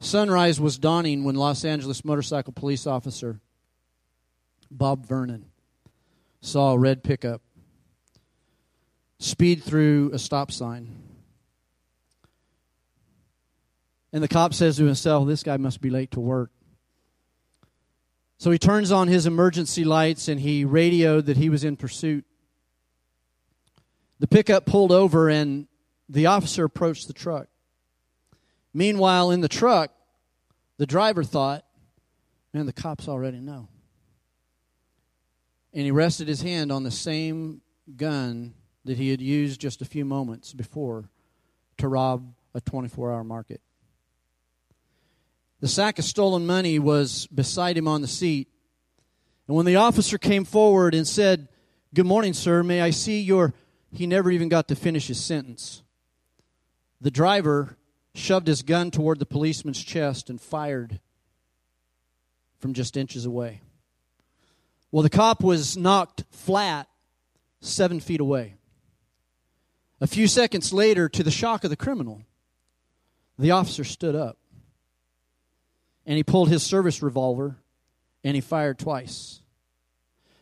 Sunrise 0.00 0.60
was 0.60 0.78
dawning 0.78 1.24
when 1.24 1.34
Los 1.36 1.64
Angeles 1.64 2.04
motorcycle 2.04 2.52
police 2.52 2.86
officer 2.86 3.40
Bob 4.70 5.06
Vernon 5.06 5.46
saw 6.40 6.72
a 6.72 6.78
red 6.78 7.02
pickup 7.02 7.42
speed 9.18 9.62
through 9.62 10.10
a 10.12 10.18
stop 10.18 10.52
sign. 10.52 11.07
And 14.12 14.22
the 14.22 14.28
cop 14.28 14.54
says 14.54 14.76
to 14.78 14.84
himself, 14.84 15.26
This 15.26 15.42
guy 15.42 15.56
must 15.56 15.80
be 15.80 15.90
late 15.90 16.10
to 16.12 16.20
work. 16.20 16.50
So 18.38 18.50
he 18.50 18.58
turns 18.58 18.92
on 18.92 19.08
his 19.08 19.26
emergency 19.26 19.84
lights 19.84 20.28
and 20.28 20.40
he 20.40 20.64
radioed 20.64 21.26
that 21.26 21.36
he 21.36 21.48
was 21.48 21.64
in 21.64 21.76
pursuit. 21.76 22.24
The 24.20 24.28
pickup 24.28 24.64
pulled 24.64 24.92
over 24.92 25.28
and 25.28 25.66
the 26.08 26.26
officer 26.26 26.64
approached 26.64 27.08
the 27.08 27.12
truck. 27.12 27.48
Meanwhile, 28.72 29.32
in 29.32 29.40
the 29.40 29.48
truck, 29.48 29.90
the 30.76 30.86
driver 30.86 31.24
thought, 31.24 31.64
man, 32.54 32.66
the 32.66 32.72
cops 32.72 33.08
already 33.08 33.40
know. 33.40 33.68
And 35.74 35.82
he 35.82 35.90
rested 35.90 36.28
his 36.28 36.42
hand 36.42 36.70
on 36.70 36.84
the 36.84 36.90
same 36.90 37.60
gun 37.96 38.54
that 38.84 38.96
he 38.96 39.10
had 39.10 39.20
used 39.20 39.60
just 39.60 39.82
a 39.82 39.84
few 39.84 40.04
moments 40.04 40.52
before 40.52 41.08
to 41.78 41.88
rob 41.88 42.34
a 42.54 42.60
24 42.60 43.12
hour 43.12 43.24
market. 43.24 43.60
The 45.60 45.68
sack 45.68 45.98
of 45.98 46.04
stolen 46.04 46.46
money 46.46 46.78
was 46.78 47.26
beside 47.28 47.76
him 47.76 47.88
on 47.88 48.00
the 48.00 48.08
seat. 48.08 48.48
And 49.46 49.56
when 49.56 49.66
the 49.66 49.76
officer 49.76 50.18
came 50.18 50.44
forward 50.44 50.94
and 50.94 51.06
said, 51.06 51.48
Good 51.94 52.06
morning, 52.06 52.34
sir, 52.34 52.62
may 52.62 52.80
I 52.80 52.90
see 52.90 53.20
your. 53.20 53.54
He 53.90 54.06
never 54.06 54.30
even 54.30 54.48
got 54.48 54.68
to 54.68 54.76
finish 54.76 55.08
his 55.08 55.22
sentence. 55.24 55.82
The 57.00 57.10
driver 57.10 57.76
shoved 58.14 58.46
his 58.46 58.62
gun 58.62 58.90
toward 58.90 59.18
the 59.18 59.26
policeman's 59.26 59.82
chest 59.82 60.28
and 60.28 60.40
fired 60.40 61.00
from 62.58 62.74
just 62.74 62.96
inches 62.96 63.24
away. 63.24 63.62
Well, 64.90 65.02
the 65.02 65.10
cop 65.10 65.42
was 65.42 65.76
knocked 65.76 66.24
flat 66.30 66.88
seven 67.60 68.00
feet 68.00 68.20
away. 68.20 68.54
A 70.00 70.06
few 70.06 70.28
seconds 70.28 70.72
later, 70.72 71.08
to 71.08 71.22
the 71.22 71.30
shock 71.30 71.64
of 71.64 71.70
the 71.70 71.76
criminal, 71.76 72.22
the 73.38 73.50
officer 73.50 73.84
stood 73.84 74.14
up 74.14 74.38
and 76.08 76.16
he 76.16 76.24
pulled 76.24 76.48
his 76.48 76.62
service 76.62 77.02
revolver 77.02 77.58
and 78.24 78.34
he 78.34 78.40
fired 78.40 78.78
twice. 78.78 79.42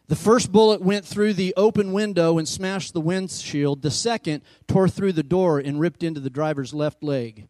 The 0.06 0.14
first 0.14 0.52
bullet 0.52 0.80
went 0.80 1.04
through 1.04 1.34
the 1.34 1.52
open 1.56 1.92
window 1.92 2.38
and 2.38 2.48
smashed 2.48 2.94
the 2.94 3.00
windshield. 3.00 3.82
The 3.82 3.90
second 3.90 4.42
tore 4.68 4.88
through 4.88 5.14
the 5.14 5.24
door 5.24 5.58
and 5.58 5.80
ripped 5.80 6.04
into 6.04 6.20
the 6.20 6.30
driver's 6.30 6.72
left 6.72 7.02
leg. 7.02 7.48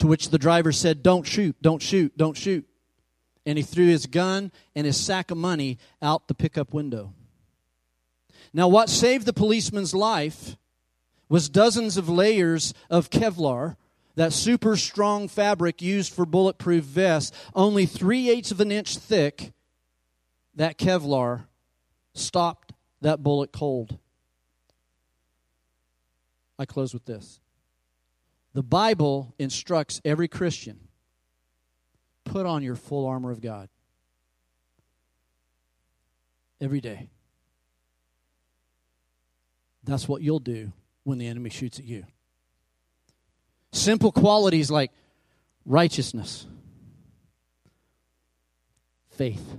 To 0.00 0.06
which 0.06 0.28
the 0.28 0.38
driver 0.38 0.72
said, 0.72 1.02
Don't 1.02 1.26
shoot, 1.26 1.56
don't 1.62 1.80
shoot, 1.80 2.14
don't 2.18 2.36
shoot. 2.36 2.68
And 3.46 3.56
he 3.56 3.64
threw 3.64 3.86
his 3.86 4.04
gun 4.04 4.52
and 4.74 4.86
his 4.86 4.98
sack 4.98 5.30
of 5.30 5.38
money 5.38 5.78
out 6.02 6.28
the 6.28 6.34
pickup 6.34 6.74
window. 6.74 7.14
Now, 8.52 8.68
what 8.68 8.90
saved 8.90 9.24
the 9.24 9.32
policeman's 9.32 9.94
life 9.94 10.58
was 11.30 11.48
dozens 11.48 11.96
of 11.96 12.10
layers 12.10 12.74
of 12.90 13.08
Kevlar, 13.08 13.76
that 14.16 14.32
super 14.32 14.76
strong 14.76 15.28
fabric 15.28 15.80
used 15.80 16.12
for 16.12 16.26
bulletproof 16.26 16.84
vests, 16.84 17.36
only 17.54 17.86
three 17.86 18.28
eighths 18.28 18.50
of 18.50 18.60
an 18.60 18.72
inch 18.72 18.98
thick. 18.98 19.52
That 20.54 20.78
Kevlar 20.78 21.44
stopped 22.14 22.72
that 23.02 23.22
bullet 23.22 23.52
cold. 23.52 23.98
I 26.58 26.64
close 26.64 26.94
with 26.94 27.04
this. 27.04 27.40
The 28.54 28.62
Bible 28.62 29.34
instructs 29.38 30.00
every 30.02 30.28
Christian 30.28 30.80
put 32.24 32.46
on 32.46 32.62
your 32.62 32.74
full 32.74 33.06
armor 33.06 33.30
of 33.30 33.42
God 33.42 33.68
every 36.58 36.80
day. 36.80 37.08
That's 39.84 40.08
what 40.08 40.22
you'll 40.22 40.38
do 40.38 40.72
when 41.04 41.18
the 41.18 41.26
enemy 41.26 41.50
shoots 41.50 41.78
at 41.78 41.84
you. 41.84 42.06
Simple 43.76 44.10
qualities 44.10 44.70
like 44.70 44.90
righteousness, 45.64 46.46
faith, 49.10 49.56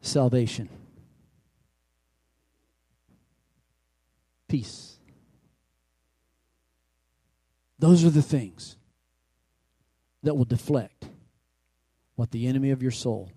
salvation, 0.00 0.68
peace 4.48 4.98
those 7.78 8.04
are 8.04 8.10
the 8.10 8.22
things 8.22 8.76
that 10.22 10.34
will 10.34 10.44
deflect 10.44 11.08
what 12.16 12.30
the 12.32 12.46
enemy 12.48 12.70
of 12.70 12.82
your 12.82 12.90
soul 12.90 13.30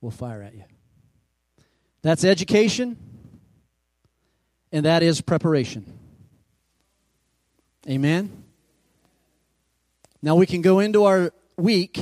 will 0.00 0.10
fire 0.10 0.42
at 0.42 0.54
you. 0.54 0.64
That's 2.00 2.24
education, 2.24 2.96
and 4.72 4.86
that 4.86 5.02
is 5.02 5.20
preparation. 5.20 5.98
Amen? 7.88 8.44
Now 10.20 10.34
we 10.34 10.46
can 10.46 10.60
go 10.60 10.80
into 10.80 11.04
our 11.04 11.32
week 11.56 12.00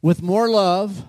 with 0.00 0.22
more 0.22 0.48
love 0.48 1.04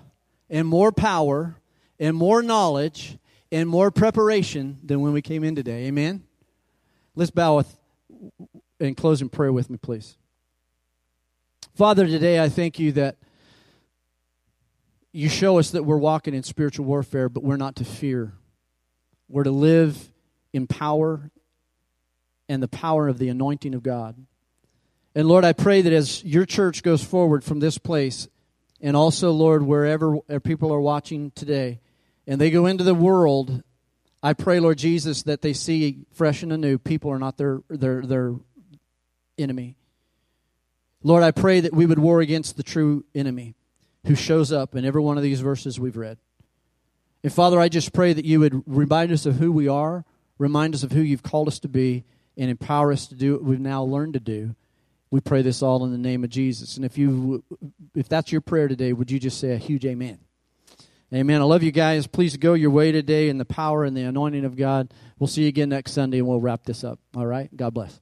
and 0.50 0.68
more 0.68 0.92
power 0.92 1.56
and 1.98 2.14
more 2.14 2.42
knowledge 2.42 3.16
and 3.50 3.68
more 3.68 3.90
preparation 3.90 4.78
than 4.84 5.00
when 5.00 5.14
we 5.14 5.22
came 5.22 5.44
in 5.44 5.54
today. 5.54 5.86
Amen? 5.86 6.24
Let's 7.16 7.30
bow 7.30 7.56
with, 7.56 7.78
and 8.78 8.94
close 8.96 9.22
in 9.22 9.30
prayer 9.30 9.52
with 9.52 9.70
me, 9.70 9.78
please. 9.78 10.18
Father, 11.74 12.06
today 12.06 12.38
I 12.38 12.50
thank 12.50 12.78
you 12.78 12.92
that 12.92 13.16
you 15.10 15.30
show 15.30 15.58
us 15.58 15.70
that 15.70 15.84
we're 15.84 15.96
walking 15.96 16.34
in 16.34 16.42
spiritual 16.42 16.84
warfare, 16.84 17.30
but 17.30 17.42
we're 17.42 17.56
not 17.56 17.76
to 17.76 17.84
fear. 17.84 18.34
We're 19.28 19.44
to 19.44 19.50
live 19.50 20.12
in 20.52 20.66
power 20.66 21.30
and 22.48 22.62
the 22.62 22.68
power 22.68 23.08
of 23.08 23.18
the 23.18 23.28
anointing 23.28 23.74
of 23.74 23.82
God. 23.82 24.16
And 25.14 25.28
Lord, 25.28 25.44
I 25.44 25.52
pray 25.52 25.82
that 25.82 25.92
as 25.92 26.24
your 26.24 26.44
church 26.44 26.82
goes 26.82 27.02
forward 27.02 27.44
from 27.44 27.60
this 27.60 27.78
place, 27.78 28.28
and 28.80 28.96
also, 28.96 29.30
Lord, 29.30 29.62
wherever 29.62 30.16
uh, 30.28 30.38
people 30.42 30.72
are 30.72 30.80
watching 30.80 31.30
today, 31.32 31.80
and 32.26 32.40
they 32.40 32.50
go 32.50 32.66
into 32.66 32.84
the 32.84 32.94
world 32.94 33.62
I 34.24 34.32
pray, 34.32 34.58
Lord 34.58 34.78
Jesus, 34.78 35.24
that 35.24 35.42
they 35.42 35.52
see 35.52 36.06
fresh 36.14 36.42
and 36.42 36.50
anew 36.50 36.78
people 36.78 37.10
are 37.12 37.18
not 37.18 37.36
their, 37.36 37.60
their, 37.68 38.00
their 38.00 38.34
enemy. 39.36 39.76
Lord, 41.02 41.22
I 41.22 41.30
pray 41.30 41.60
that 41.60 41.74
we 41.74 41.84
would 41.84 41.98
war 41.98 42.22
against 42.22 42.56
the 42.56 42.62
true 42.62 43.04
enemy 43.14 43.54
who 44.06 44.14
shows 44.14 44.50
up 44.50 44.74
in 44.74 44.86
every 44.86 45.02
one 45.02 45.18
of 45.18 45.22
these 45.22 45.42
verses 45.42 45.78
we've 45.78 45.98
read. 45.98 46.16
And 47.22 47.30
Father, 47.30 47.60
I 47.60 47.68
just 47.68 47.92
pray 47.92 48.14
that 48.14 48.24
you 48.24 48.40
would 48.40 48.62
remind 48.66 49.12
us 49.12 49.26
of 49.26 49.36
who 49.36 49.52
we 49.52 49.68
are, 49.68 50.06
remind 50.38 50.74
us 50.74 50.82
of 50.82 50.92
who 50.92 51.02
you've 51.02 51.22
called 51.22 51.48
us 51.48 51.58
to 51.58 51.68
be, 51.68 52.04
and 52.36 52.50
empower 52.50 52.92
us 52.92 53.06
to 53.08 53.14
do 53.14 53.34
what 53.34 53.44
we've 53.44 53.60
now 53.60 53.82
learned 53.82 54.14
to 54.14 54.20
do. 54.20 54.54
We 55.10 55.20
pray 55.20 55.42
this 55.42 55.62
all 55.62 55.84
in 55.84 55.92
the 55.92 55.98
name 55.98 56.24
of 56.24 56.30
Jesus. 56.30 56.76
And 56.76 56.84
if 56.84 56.98
you 56.98 57.44
if 57.94 58.08
that's 58.08 58.32
your 58.32 58.40
prayer 58.40 58.68
today, 58.68 58.92
would 58.92 59.10
you 59.10 59.20
just 59.20 59.38
say 59.38 59.52
a 59.52 59.58
huge 59.58 59.84
amen? 59.86 60.18
Amen. 61.12 61.40
I 61.40 61.44
love 61.44 61.62
you 61.62 61.70
guys. 61.70 62.08
Please 62.08 62.36
go 62.36 62.54
your 62.54 62.70
way 62.70 62.90
today 62.90 63.28
in 63.28 63.38
the 63.38 63.44
power 63.44 63.84
and 63.84 63.96
the 63.96 64.02
anointing 64.02 64.44
of 64.44 64.56
God. 64.56 64.92
We'll 65.18 65.28
see 65.28 65.42
you 65.42 65.48
again 65.48 65.68
next 65.68 65.92
Sunday 65.92 66.18
and 66.18 66.26
we'll 66.26 66.40
wrap 66.40 66.64
this 66.64 66.82
up. 66.82 66.98
All 67.14 67.26
right? 67.26 67.54
God 67.56 67.72
bless. 67.72 68.00